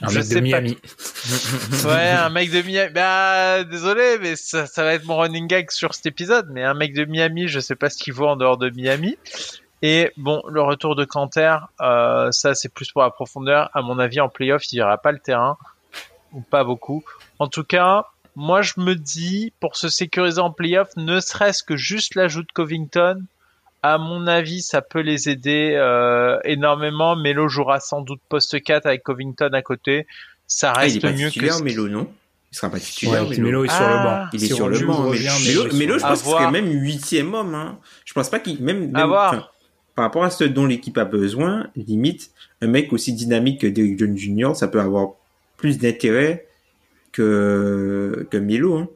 [0.00, 0.78] un mec de Miami.
[1.84, 2.92] ouais, un mec de Miami.
[2.92, 6.48] Bah, désolé, mais ça, ça, va être mon running gag sur cet épisode.
[6.50, 9.18] Mais un mec de Miami, je sais pas ce qu'il vaut en dehors de Miami.
[9.82, 13.68] Et bon, le retour de Canter, euh, ça c'est plus pour la profondeur.
[13.74, 15.58] À mon avis, en playoff, il verra pas le terrain
[16.32, 17.04] ou pas beaucoup.
[17.40, 21.76] En tout cas, moi je me dis pour se sécuriser en playoff, ne serait-ce que
[21.76, 23.24] juste l'ajout de Covington,
[23.82, 27.16] à mon avis, ça peut les aider euh, énormément.
[27.16, 30.06] Melo jouera sans doute poste 4 avec Covington à côté.
[30.46, 32.08] Ça reste ah, il est mieux que Melo, non?
[32.52, 33.28] Il sera pas titulaire.
[33.28, 34.26] Ouais, Melo est sur le banc.
[34.32, 35.10] Il est sur le banc.
[35.74, 37.54] Melo, je pense qu'il serait même huitième homme.
[37.54, 37.78] Hein.
[38.04, 39.10] Je pense pas qu'il même, même
[39.94, 42.30] par rapport à ce dont l'équipe a besoin, limite
[42.60, 44.54] un mec aussi dynamique que Derrick Jones Jr.
[44.54, 45.12] ça peut avoir
[45.56, 46.46] plus d'intérêt
[47.10, 48.76] que que Melo.
[48.76, 48.88] Hein.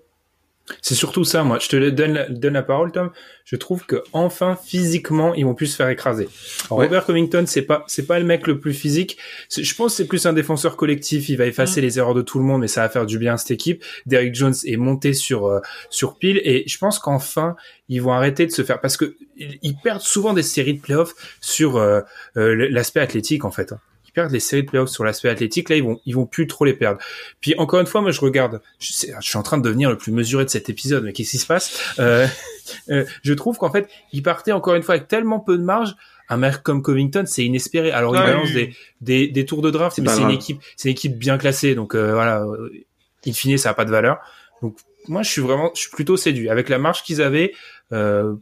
[0.82, 1.58] C'est surtout ça, moi.
[1.60, 3.10] Je te donne la, donne la parole, Tom.
[3.44, 6.28] Je trouve que enfin physiquement, ils vont plus se faire écraser.
[6.68, 9.18] Robert Covington, c'est pas c'est pas le mec le plus physique.
[9.56, 11.28] Je pense que c'est plus un défenseur collectif.
[11.28, 11.84] Il va effacer mm.
[11.84, 13.84] les erreurs de tout le monde, mais ça va faire du bien à cette équipe.
[14.06, 15.60] Derrick Jones est monté sur euh,
[15.90, 17.54] sur pile, et je pense qu'enfin
[17.88, 21.14] ils vont arrêter de se faire parce que ils perdent souvent des séries de playoffs
[21.40, 22.00] sur euh,
[22.36, 23.72] euh, l'aspect athlétique en fait
[24.16, 26.64] perdent les séries de playoffs sur l'aspect athlétique, là ils vont ils vont plus trop
[26.64, 26.98] les perdre.
[27.40, 30.10] Puis encore une fois, moi je regarde, je, suis en train de devenir le plus
[30.10, 31.94] mesuré de cet épisode, mais qu'est-ce qui se passe?
[31.98, 32.26] Euh,
[32.90, 35.94] euh, Je trouve qu'en fait, ils partaient encore une fois avec tellement peu de marge.
[36.28, 37.92] Un mec comme Covington, c'est inespéré.
[37.92, 40.92] Alors il balance des, des, des tours de draft, mais c'est une équipe, c'est une
[40.92, 42.44] équipe bien classée, donc euh, voilà.
[43.26, 44.18] In fine, ça a pas de valeur.
[44.62, 47.52] Donc moi, je suis vraiment, je suis plutôt séduit avec la marge qu'ils avaient.
[47.92, 48.34] Euh,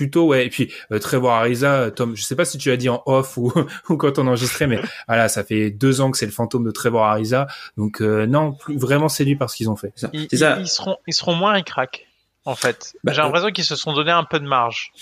[0.00, 0.46] plutôt ouais.
[0.46, 3.36] Et puis euh, Trevor Ariza Tom je sais pas si tu as dit en off
[3.36, 3.52] ou,
[3.90, 6.70] ou quand on enregistrait mais voilà ça fait deux ans que c'est le fantôme de
[6.70, 7.48] Trevor Ariza.
[7.76, 9.92] Donc euh, non plus vraiment séduit par ce qu'ils ont fait.
[10.14, 12.06] Ils, ils, seront ils seront moins un crack
[12.46, 12.94] en fait.
[13.04, 14.92] Bah, j'ai l'impression qu'ils se sont donné un peu de marge.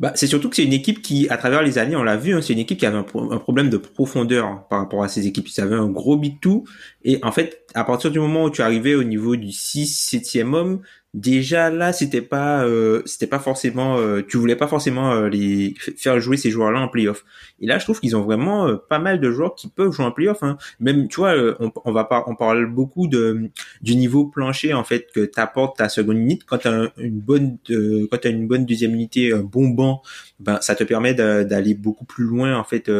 [0.00, 2.32] Bah, c'est surtout que c'est une équipe qui, à travers les années, on l'a vu,
[2.32, 5.26] hein, c'est une équipe qui avait un, problème de profondeur hein, par rapport à ces
[5.26, 5.48] équipes.
[5.48, 6.64] Ils avaient un gros big two.
[7.02, 10.54] Et en fait, à partir du moment où tu arrivais au niveau du 6, 7e
[10.54, 10.82] homme,
[11.14, 15.74] déjà là c'était pas euh, c'était pas forcément euh, tu voulais pas forcément euh, les
[15.78, 17.24] faire jouer ces joueurs là en playoff
[17.60, 20.12] et là je trouve qu'ils ont vraiment pas mal de joueurs qui peuvent jouer en
[20.12, 20.58] playoff hein.
[20.80, 23.50] même tu vois on, va pas on parle beaucoup de
[23.80, 28.18] du niveau plancher en fait que t'apportes ta seconde unité quand t'as une bonne quand
[28.20, 30.02] t'as une bonne deuxième unité un bon banc
[30.40, 32.90] ben ça te permet d'aller beaucoup plus loin en fait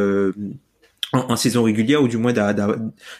[1.12, 2.34] en, saison régulière ou du moins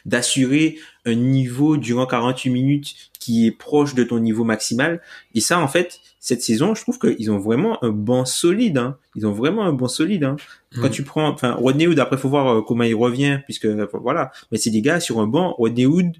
[0.05, 5.01] d'assurer un niveau durant 48 minutes qui est proche de ton niveau maximal.
[5.35, 8.79] Et ça, en fait, cette saison, je trouve qu'ils ont vraiment un banc solide.
[8.79, 8.99] Hein.
[9.15, 10.25] Ils ont vraiment un banc solide.
[10.25, 10.37] Hein.
[10.75, 10.93] Quand mm.
[10.93, 14.31] tu prends, enfin, Rodney Hood, après, faut voir euh, comment il revient, puisque voilà.
[14.53, 15.55] Mais c'est des gars sur un banc.
[15.59, 16.13] Rodney Hood,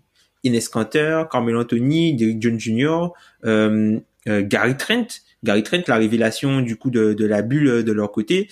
[0.45, 3.09] Ines Canter, Carmelo Anthony, Derrick John Jr.,
[3.45, 5.07] euh, euh, Gary Trent.
[5.45, 8.49] Gary Trent, la révélation du coup de, de la bulle de leur côté.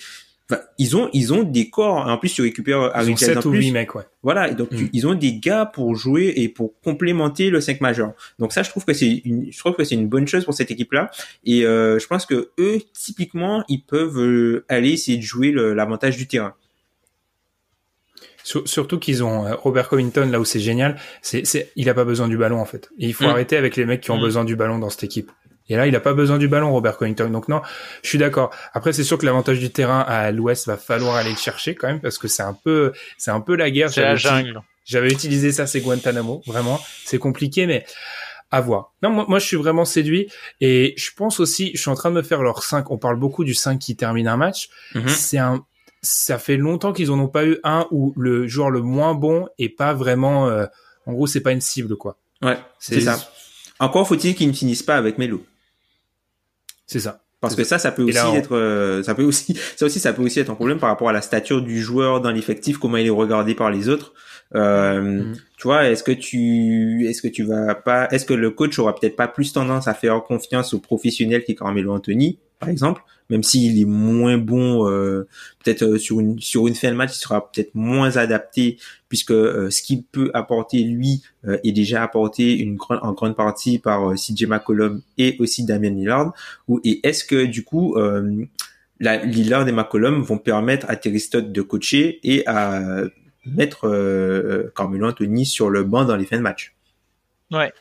[0.49, 2.07] Enfin, ils ont ils ont des corps.
[2.07, 3.59] En plus, tu récupères Harry Ils ont 7 en ou plus.
[3.59, 4.03] 8 mecs, ouais.
[4.23, 4.89] Voilà, et donc tu- Mm.
[4.93, 8.13] ils ont des gars pour jouer et pour complémenter le 5 majeur.
[8.39, 10.53] Donc ça, je trouve que c'est une, je trouve que c'est une bonne chose pour
[10.53, 11.11] cette équipe-là.
[11.43, 16.15] Et euh, je pense que eux, typiquement, ils peuvent euh, aller essayer de jouer l'avantage
[16.15, 16.53] du terrain.
[18.43, 21.93] Sur- surtout qu'ils ont euh, Robert Covington là où c'est génial, c'est, c'est, il a
[21.93, 22.89] pas besoin du ballon en fait.
[22.97, 23.29] Et il faut Mm.
[23.31, 24.21] arrêter avec les mecs qui ont Mm.
[24.21, 25.29] besoin du ballon dans cette équipe.
[25.69, 27.29] Et là, il a pas besoin du ballon, Robert Covington.
[27.29, 27.61] Donc non,
[28.03, 28.51] je suis d'accord.
[28.73, 31.87] Après, c'est sûr que l'avantage du terrain à l'Ouest va falloir aller le chercher quand
[31.87, 33.89] même parce que c'est un peu, c'est un peu la guerre.
[33.89, 34.61] C'est la jungle.
[34.85, 36.41] J'avais utilisé ça, c'est Guantanamo.
[36.47, 37.85] Vraiment, c'est compliqué, mais
[38.51, 38.93] à voir.
[39.03, 42.09] Non, moi, moi, je suis vraiment séduit et je pense aussi, je suis en train
[42.09, 42.89] de me faire leur 5.
[42.91, 44.69] On parle beaucoup du 5 qui termine un match.
[44.95, 45.09] Mhm.
[45.09, 45.65] C'est un,
[46.01, 49.47] ça fait longtemps qu'ils en ont pas eu un où le joueur le moins bon
[49.59, 50.65] est pas vraiment, euh,
[51.05, 52.17] en gros, c'est pas une cible, quoi.
[52.41, 53.19] Ouais, c'est ça.
[53.79, 55.43] Encore faut-il qu'ils ne finissent pas avec Melo.
[56.87, 57.21] C'est ça.
[57.39, 59.99] Parce que ça, ça peut aussi là, on- être, euh, ça peut aussi, ça aussi,
[59.99, 62.79] ça peut aussi être un problème par rapport à la stature du joueur dans l'effectif,
[62.79, 64.13] comment il est regardé par les autres.
[64.55, 65.35] Euh, Mhm.
[65.57, 68.95] Tu vois, est-ce que tu, est-ce que tu vas pas, est-ce que le coach aura
[68.95, 73.43] peut-être pas plus tendance à faire confiance aux professionnels qui Carmelo Anthony, par exemple, même
[73.43, 75.27] s'il est moins bon, euh,
[75.63, 78.77] peut-être euh, sur une sur une fin de match, il sera peut-être moins adapté
[79.09, 81.23] puisque euh, ce qu'il peut apporter lui
[81.63, 86.33] est déjà apporté en grande partie par CJ McCollum et aussi Damian Lillard.
[86.83, 87.95] Et est-ce que du coup
[88.99, 93.01] la, Lillard et McCollum vont permettre à Terry de coacher et à
[93.45, 96.76] mettre Carmelo Anthony sur le banc dans les fins de match?
[97.49, 97.71] Ouais.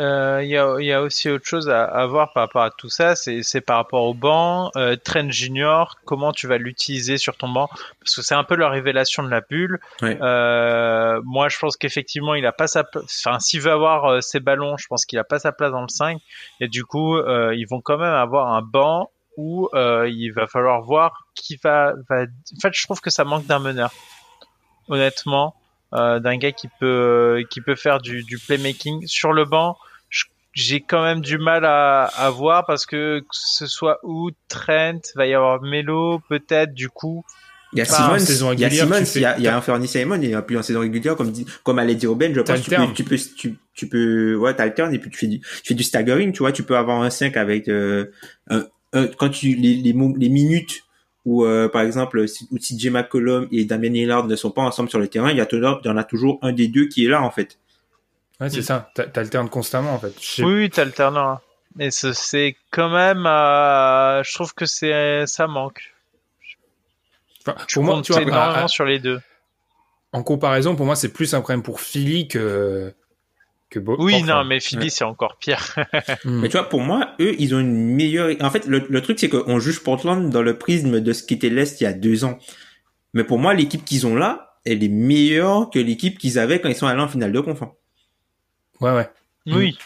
[0.00, 2.70] Euh, Il y, a, y a aussi autre chose à, à voir par rapport à
[2.70, 4.70] tout ça, c'est par rapport au banc.
[4.76, 7.68] Euh, Trent Junior, comment tu vas l'utiliser sur ton banc?
[8.00, 9.80] Parce que c'est un peu la révélation de la bulle.
[10.02, 10.18] Ouais.
[10.20, 12.84] Euh, moi, je pense qu'effectivement, il a pas sa.
[12.96, 15.82] Enfin, s'il veut avoir euh, ses ballons, je pense qu'il a pas sa place dans
[15.82, 16.20] le 5.
[16.60, 20.46] Et du coup, euh, ils vont quand même avoir un banc où euh, il va
[20.46, 22.24] falloir voir qui va, va.
[22.24, 23.90] En fait, je trouve que ça manque d'un meneur.
[24.88, 25.56] Honnêtement
[26.20, 29.76] d'un gars qui peut qui peut faire du, du playmaking sur le banc.
[30.52, 35.00] J'ai quand même du mal à, à voir parce que que ce soit où Trent,
[35.16, 37.24] va y avoir Melo peut-être du coup.
[37.72, 37.86] Il y a
[38.20, 40.34] saison il y a fais- il y a, il y a Anthony Simon, il y
[40.34, 42.70] a plus en saison régulière, comme dit, comme allait dire Ben, je pense que tu
[42.70, 45.74] peux, tu peux, tu, tu peux, ouais, t'alternes et puis tu fais du, tu fais
[45.74, 48.12] du staggering, tu vois, tu peux avoir un 5 avec, euh,
[48.48, 50.84] un, un- quand tu, les, les, mo- les minutes
[51.24, 54.90] où, euh, par exemple, si- où CJ McCollum et Damien Lillard ne sont pas ensemble
[54.90, 56.86] sur le terrain, il y a toujours, il y en a toujours un des deux
[56.88, 57.58] qui est là, en fait.
[58.40, 58.90] Ouais, c'est ça.
[58.94, 60.12] T'a- T'alternes constamment, en fait.
[60.38, 61.16] Oui, oui, t'alternes.
[61.16, 61.40] hein.
[61.76, 65.92] Mais ce- c'est quand même, euh, je trouve que c'est ça manque.
[67.46, 69.20] Enfin, Je pour moi, tu vois, énormément à- à- sur les deux.
[70.12, 72.94] en comparaison, pour moi, c'est plus un problème pour Philly que,
[73.74, 74.38] que Bo- Oui, Portland.
[74.42, 74.88] non, mais Philly Ouais.
[74.90, 75.74] c'est encore pire.
[76.24, 76.40] Hmm.
[76.40, 78.30] Mais tu vois, pour moi, eux, ils ont une meilleure.
[78.40, 81.50] En fait, le, le truc, c'est qu'on juge Portland dans le prisme de ce qu'était
[81.50, 82.38] l'Est il y a deux ans.
[83.12, 86.68] Mais pour moi, l'équipe qu'ils ont là, elle est meilleure que l'équipe qu'ils avaient quand
[86.68, 87.62] ils sont allés en finale de conf.
[87.62, 87.72] hein.
[88.80, 89.08] Ouais, ouais.
[89.46, 89.76] Oui.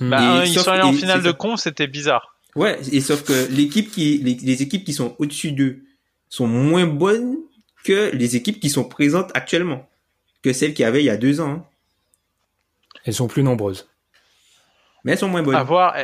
[0.00, 0.10] Hmm.
[0.10, 1.32] Bah, Et ils sauf- sont allés en finale de ça.
[1.34, 2.36] con, c'était bizarre.
[2.56, 5.82] Ouais, et sauf que l'équipe qui, les, les équipes qui sont au-dessus d'eux
[6.28, 7.36] sont moins bonnes
[7.84, 9.88] que les équipes qui sont présentes actuellement,
[10.42, 11.50] que celles qu'il y avait il y a deux ans.
[11.50, 11.64] hein.
[13.08, 13.88] Elles sont plus nombreuses.
[15.02, 15.54] Mais elles sont moins bonnes.
[15.54, 15.96] À voir.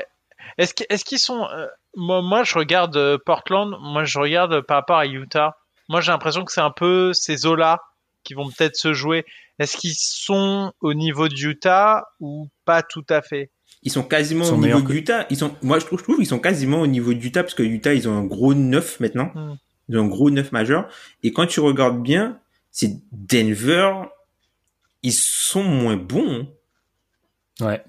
[0.57, 3.76] Est-ce qu'ils sont euh, moi, moi, je regarde euh, Portland.
[3.78, 5.59] Moi, je regarde par rapport à Utah.
[5.90, 7.82] Moi, j'ai l'impression que c'est un peu ces eaux-là
[8.22, 9.26] qui vont peut-être se jouer.
[9.59, 13.50] Est-ce qu'ils sont au niveau de Utah ou pas tout à fait?
[13.82, 15.26] Ils sont quasiment Ils sont au niveau meilleurs que- d'Utah.
[15.28, 17.62] Ils sont, moi, je trouve, je trouve qu'ils sont quasiment au niveau d'Utah parce que
[17.62, 19.30] Utah, ils ont un gros neuf maintenant.
[19.34, 19.57] Hmm.
[19.90, 20.88] Ils ont un gros neuf majeur.
[21.22, 22.40] Et quand tu regardes bien,
[22.70, 23.92] c'est Denver.
[25.02, 26.48] Ils sont moins bons.
[27.61, 27.82] Ouais.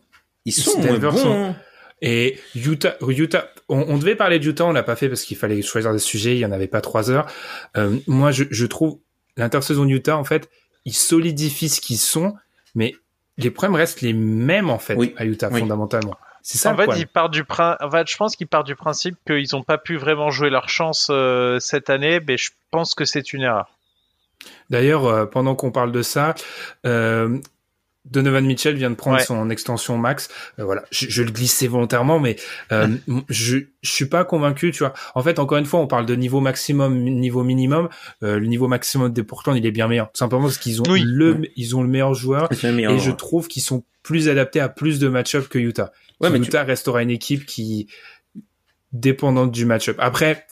[0.46, 1.12] Ils sont bons.
[1.18, 1.56] sont-.
[2.02, 5.38] Et Utah, Utah, on, on devait parler de Utah, on l'a pas fait parce qu'il
[5.38, 7.26] fallait choisir des sujets, il y en avait pas trois heures.
[7.78, 9.00] Euh, moi, je, je trouve
[9.38, 10.50] l'intersaison Utah, en fait,
[10.84, 12.36] ils solidifient ce qu'ils sont,
[12.76, 12.94] mais
[13.38, 15.14] les problèmes restent les mêmes en fait Oui.
[15.18, 15.62] à Utah Oui.
[15.62, 16.16] fondamentalement.
[16.44, 18.68] C'est ça En le fait, ils partent du prin- en fait, je pense qu'ils partent
[18.68, 22.52] du principe qu'ils n'ont pas pu vraiment jouer leur chance euh, cette année, mais je
[22.70, 23.72] pense que c'est une erreur.
[24.70, 26.36] D'ailleurs, euh, pendant qu'on parle de ça,
[26.86, 27.40] euh,
[28.06, 29.24] Donovan Mitchell vient de prendre Ouais.
[29.24, 30.30] son extension max.
[30.60, 32.36] Euh, voilà, je, je le glissais volontairement, mais
[32.72, 32.88] euh,
[33.30, 34.72] je je suis pas convaincu.
[34.72, 37.90] Tu vois, en fait, encore une fois, on parle de niveau maximum, niveau minimum.
[38.24, 40.86] Euh, le niveau maximum des Portland, il est bien meilleur, tout simplement parce qu'ils ont
[40.90, 41.02] Oui.
[41.06, 42.92] le ils ont le meilleur joueur C'est le meilleur.
[42.94, 45.92] et je trouve qu'ils sont plus adaptés à plus de match-up que Utah.
[46.22, 47.88] Ouais, mais tu- Utah restera une équipe qui
[48.94, 49.98] dépendante du match-up.
[50.00, 50.46] Après,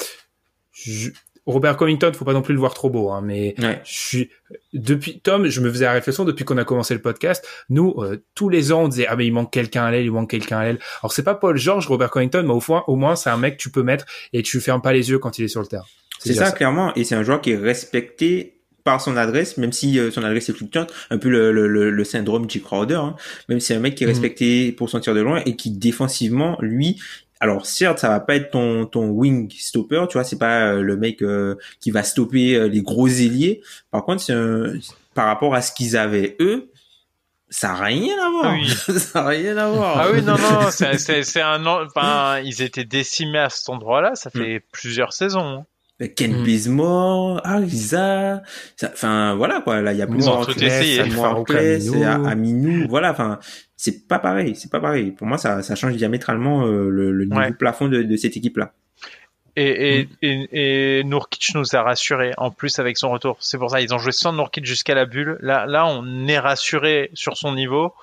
[0.73, 1.11] je-
[1.45, 3.81] Robert Covington, faut pas non plus le voir trop beau, hein, mais Ouais.
[3.83, 4.29] je suis
[4.71, 7.45] depuis Tom, je me faisais la réflexion depuis qu'on a commencé le podcast.
[7.69, 10.11] Nous, euh, tous les ans, on disait ah mais il manque quelqu'un à l'aile, il
[10.11, 10.79] manque quelqu'un à l'aile.
[11.01, 13.57] Alors c'est pas Paul George, Robert Covington, mais au moins, au moins c'est un mec
[13.57, 15.67] que tu peux mettre et tu fermes pas les yeux quand il est sur le
[15.67, 15.85] terrain.
[16.19, 16.93] C'est ça, clairement.
[16.95, 20.47] Et c'est un joueur qui est respecté par son adresse, même si euh, son adresse
[20.49, 22.61] est fluctuante, un peu le, le, le, le syndrome J.
[22.61, 23.15] Crowder, hein.
[23.49, 24.11] même si c'est un mec qui est Mhm.
[24.13, 27.01] respecté pour son tir de loin et qui défensivement, lui,
[27.43, 30.81] alors certes, ça va pas être ton ton wing stopper, tu vois, c'est pas euh,
[30.81, 33.61] le mec euh, qui va stopper euh, les gros ailiers.
[33.91, 34.73] Par contre, c'est un-
[35.13, 36.69] par rapport à ce qu'ils avaient eux,
[37.49, 38.45] ça a rien à voir.
[38.45, 38.67] Ah oui.
[38.99, 39.97] ça a rien à voir.
[39.99, 43.69] Ah oui, non, non, c'est, c'est, c'est un, an- enfin, ils étaient décimés à cet
[43.69, 45.65] endroit-là, ça fait plusieurs saisons.
[46.17, 46.43] Ken Mm.
[46.45, 48.41] Bazemore, Ariza,
[48.75, 50.99] ça- enfin voilà quoi, là il y a plus Ils ont tout essayé.
[52.25, 53.39] Aminou, voilà, enfin
[53.83, 55.11] c'est pas pareil, c'est pas pareil.
[55.11, 57.51] Pour moi ça, ça change diamétralement euh, le, le niveau Ouais.
[57.51, 58.71] plafond de, de cette équipe-là.
[59.55, 63.37] Et, et, et, et Nurkic nous a rassurés, en plus avec son retour.
[63.39, 65.37] C'est pour ça, ils ont joué sans Nurkic jusqu'à la bulle.
[65.41, 67.93] Là, là, on est rassuré sur son niveau.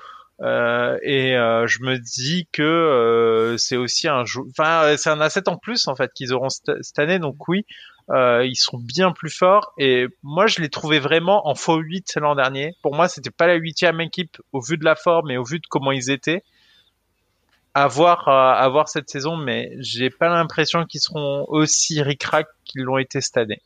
[0.43, 5.11] Euh, et euh, je me dis que euh, c'est aussi un jou- enfin euh, c'est
[5.11, 7.67] un asset en plus en fait qu'ils auront cette, cette année donc oui
[8.11, 12.17] euh, ils sont bien plus forts et moi je les trouvais vraiment en faux 8
[12.17, 12.75] l'an dernier.
[12.83, 15.61] Pour moi c'était pas la huitième équipe au vu de la forme et au vu
[15.61, 16.43] de comment ils étaient
[17.75, 22.49] à voir euh, à voir cette saison mais j'ai pas l'impression qu'ils seront aussi ric-rac
[22.65, 23.63] qu'ils l'ont été cette année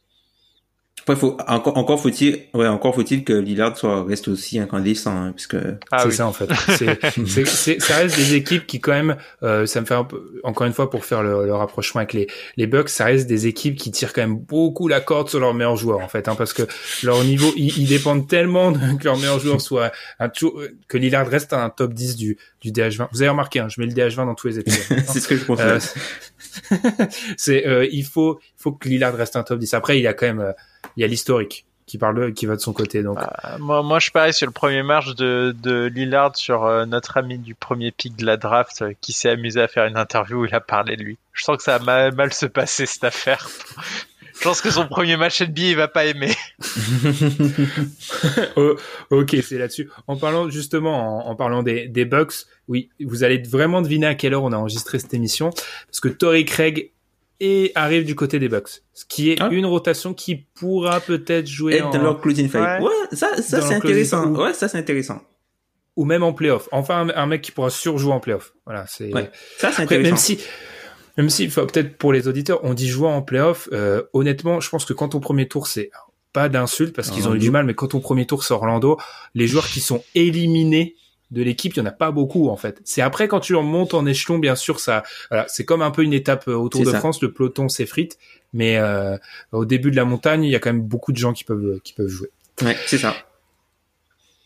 [1.06, 5.32] Après faut encore encore faut-il ouais encore faut-il que Lillard soit reste aussi incandescent hein,
[5.32, 6.48] parce que ah c'est oui ça en fait.
[6.78, 10.04] C'est, c'est, c'est- ça reste des équipes qui quand même, euh, ça me fait un
[10.04, 12.26] peu, encore une fois pour faire le, le rapprochement avec les,
[12.56, 15.52] les Bucks, ça reste des équipes qui tirent quand même beaucoup la corde sur leurs
[15.52, 16.62] meilleurs joueurs en fait, hein, parce que
[17.02, 20.96] leur niveau, ils, ils dépendent tellement de, que leur meilleur joueur soit un tou- que
[20.96, 23.08] Lillard reste un top 10 du, du DH20.
[23.12, 24.98] Vous avez remarqué, hein, je mets le DH20 dans tous les épisodes.
[25.06, 25.60] c'est ce que je pense.
[25.60, 25.78] Euh,
[27.36, 29.74] c'est, euh, il faut, il faut que Lillard reste un top 10.
[29.74, 30.52] Après, il y a quand même, euh,
[30.96, 33.18] il y a l'historique qui parle, qui va de son côté, donc.
[33.18, 37.16] Euh, moi, moi, je parie sur le premier match de, de Lillard sur euh, notre
[37.16, 40.42] ami du premier pick de la draft euh, qui s'est amusé à faire une interview
[40.42, 41.18] où il a parlé de lui.
[41.32, 43.46] Je sens que ça va mal, mal se passer cette affaire.
[44.34, 46.34] je pense que son premier match NBA, il va pas aimer.
[48.56, 48.76] Oh,
[49.10, 49.90] ok, c'est là-dessus.
[50.06, 54.14] En parlant justement, en, en parlant des, des Bucks, oui, vous allez vraiment deviner à
[54.14, 56.92] quelle heure on a enregistré cette émission, parce que Torrey Craig
[57.40, 59.48] et arrive du côté des Bucks, ce qui est Ah.
[59.50, 62.62] une rotation qui pourra peut-être jouer Être en, dans leur closing fight.
[62.80, 62.86] Ouais.
[62.86, 64.22] Ouais, ça ça c'est intéressant.
[64.24, 64.36] fight.
[64.38, 65.20] Ouais, ça c'est intéressant.
[65.96, 66.68] ou même en playoff.
[66.72, 68.52] Enfin, un, un mec qui pourra surjouer en playoff.
[68.66, 69.12] Voilà, c'est.
[69.14, 70.08] Ouais, ça c'est intéressant.
[70.10, 70.38] même si,
[71.16, 73.68] même si, peut-être pour les auditeurs, on dit jouer en playoff.
[73.72, 75.90] Euh, honnêtement, je pense que quand ton premier tour, c'est
[76.32, 78.98] pas d'insulte parce qu'ils ont eu du mal, mais quand ton premier tour c'est Orlando,
[79.34, 80.96] les joueurs qui sont éliminés
[81.34, 82.80] de l'équipe, il y en a pas beaucoup en fait.
[82.84, 86.02] C'est après quand tu montes en échelon, bien sûr, ça, voilà, c'est comme un peu
[86.02, 86.98] une étape euh, au Tour C'est de ça.
[87.00, 88.18] France, le peloton s'effrite,
[88.52, 89.18] mais euh,
[89.52, 91.80] au début de la montagne, il y a quand même beaucoup de gens qui peuvent
[91.84, 92.30] qui peuvent jouer.
[92.62, 93.14] Ouais, c'est ça.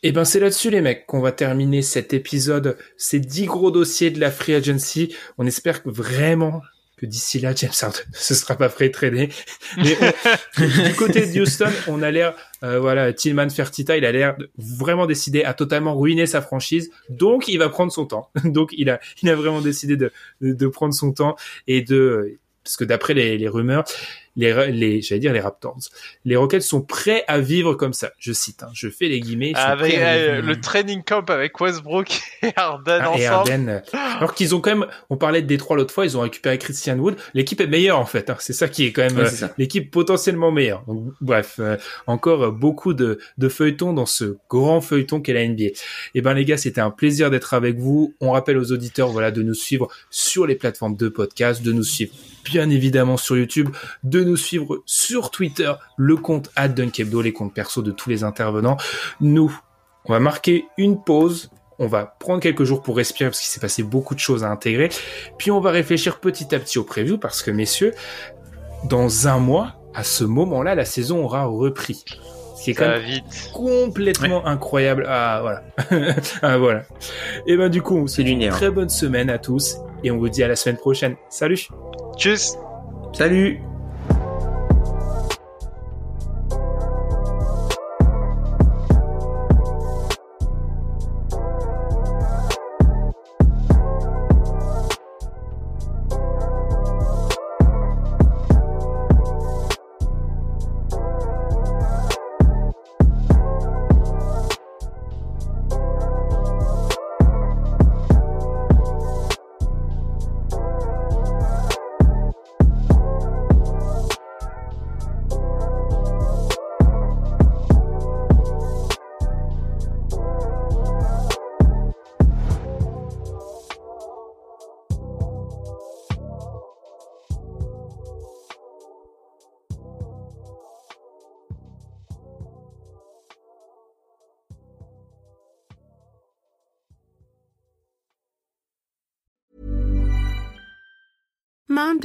[0.02, 4.10] Et ben c'est là-dessus les mecs qu'on va terminer cet épisode, ces dix gros dossiers
[4.10, 5.14] de la free agency.
[5.38, 6.62] On espère que vraiment
[6.96, 9.28] que d'ici là James Harden ne se sera pas prêt traîner.
[9.76, 14.12] Mais on- du côté de Houston, on a l'air euh, voilà Tillman Fertitta, il a
[14.12, 16.90] l'air vraiment décidé à totalement ruiner sa franchise.
[17.08, 18.30] Donc il va prendre son temps.
[18.44, 21.36] Donc il a il a vraiment décidé de de, de prendre son temps
[21.66, 23.84] et de parce que d'après les, les rumeurs,
[24.38, 25.76] les, les j'allais dire les Raptors,
[26.24, 28.12] les Rockets sont prêts à vivre comme ça.
[28.18, 29.52] Je cite, hein, je fais les guillemets.
[29.54, 32.08] Avec euh, le training camp avec Westbrook
[32.42, 33.50] et Harden Ah, et ensemble.
[33.50, 33.80] Harden, euh,
[34.18, 36.96] alors qu'ils ont quand même, on parlait de Détroit l'autre fois, ils ont récupéré Christian
[36.98, 37.16] Wood.
[37.34, 38.30] L'équipe est meilleure en fait.
[38.30, 38.36] hein.
[38.38, 40.84] C'est ça qui est quand même Ouais, euh, l'équipe potentiellement meilleure.
[40.86, 41.76] Donc, bref, euh,
[42.06, 45.70] encore beaucoup de, de feuilletons dans ce grand feuilleton qu'est la NBA.
[46.14, 48.14] Et ben les gars, c'était un plaisir d'être avec vous.
[48.20, 51.82] On rappelle aux auditeurs, voilà, de nous suivre sur les plateformes de podcast, de nous
[51.82, 52.12] suivre
[52.50, 53.70] bien évidemment sur YouTube,
[54.02, 58.76] de nous suivre sur Twitter, le compte @dunkebdo, les comptes perso de tous les intervenants.
[59.20, 59.54] Nous,
[60.04, 61.50] on va marquer une pause.
[61.78, 64.50] On va prendre quelques jours pour respirer parce qu'il s'est passé beaucoup de choses à
[64.50, 64.88] intégrer.
[65.38, 67.94] Puis on va réfléchir petit à petit au preview parce que messieurs,
[68.84, 72.04] dans un mois, à ce moment-là, la saison aura repris.
[72.56, 73.50] Ce qui est quand même vite.
[73.54, 75.06] complètement incroyable.
[75.08, 76.14] Ah voilà.
[76.42, 76.82] ah voilà.
[77.46, 80.10] Et ben du coup, on vous C'est souhaite une très bonne semaine à tous et
[80.10, 81.14] on vous dit à la semaine prochaine.
[81.28, 81.68] Salut.
[82.18, 82.58] Tchuss.
[83.12, 83.67] Salut.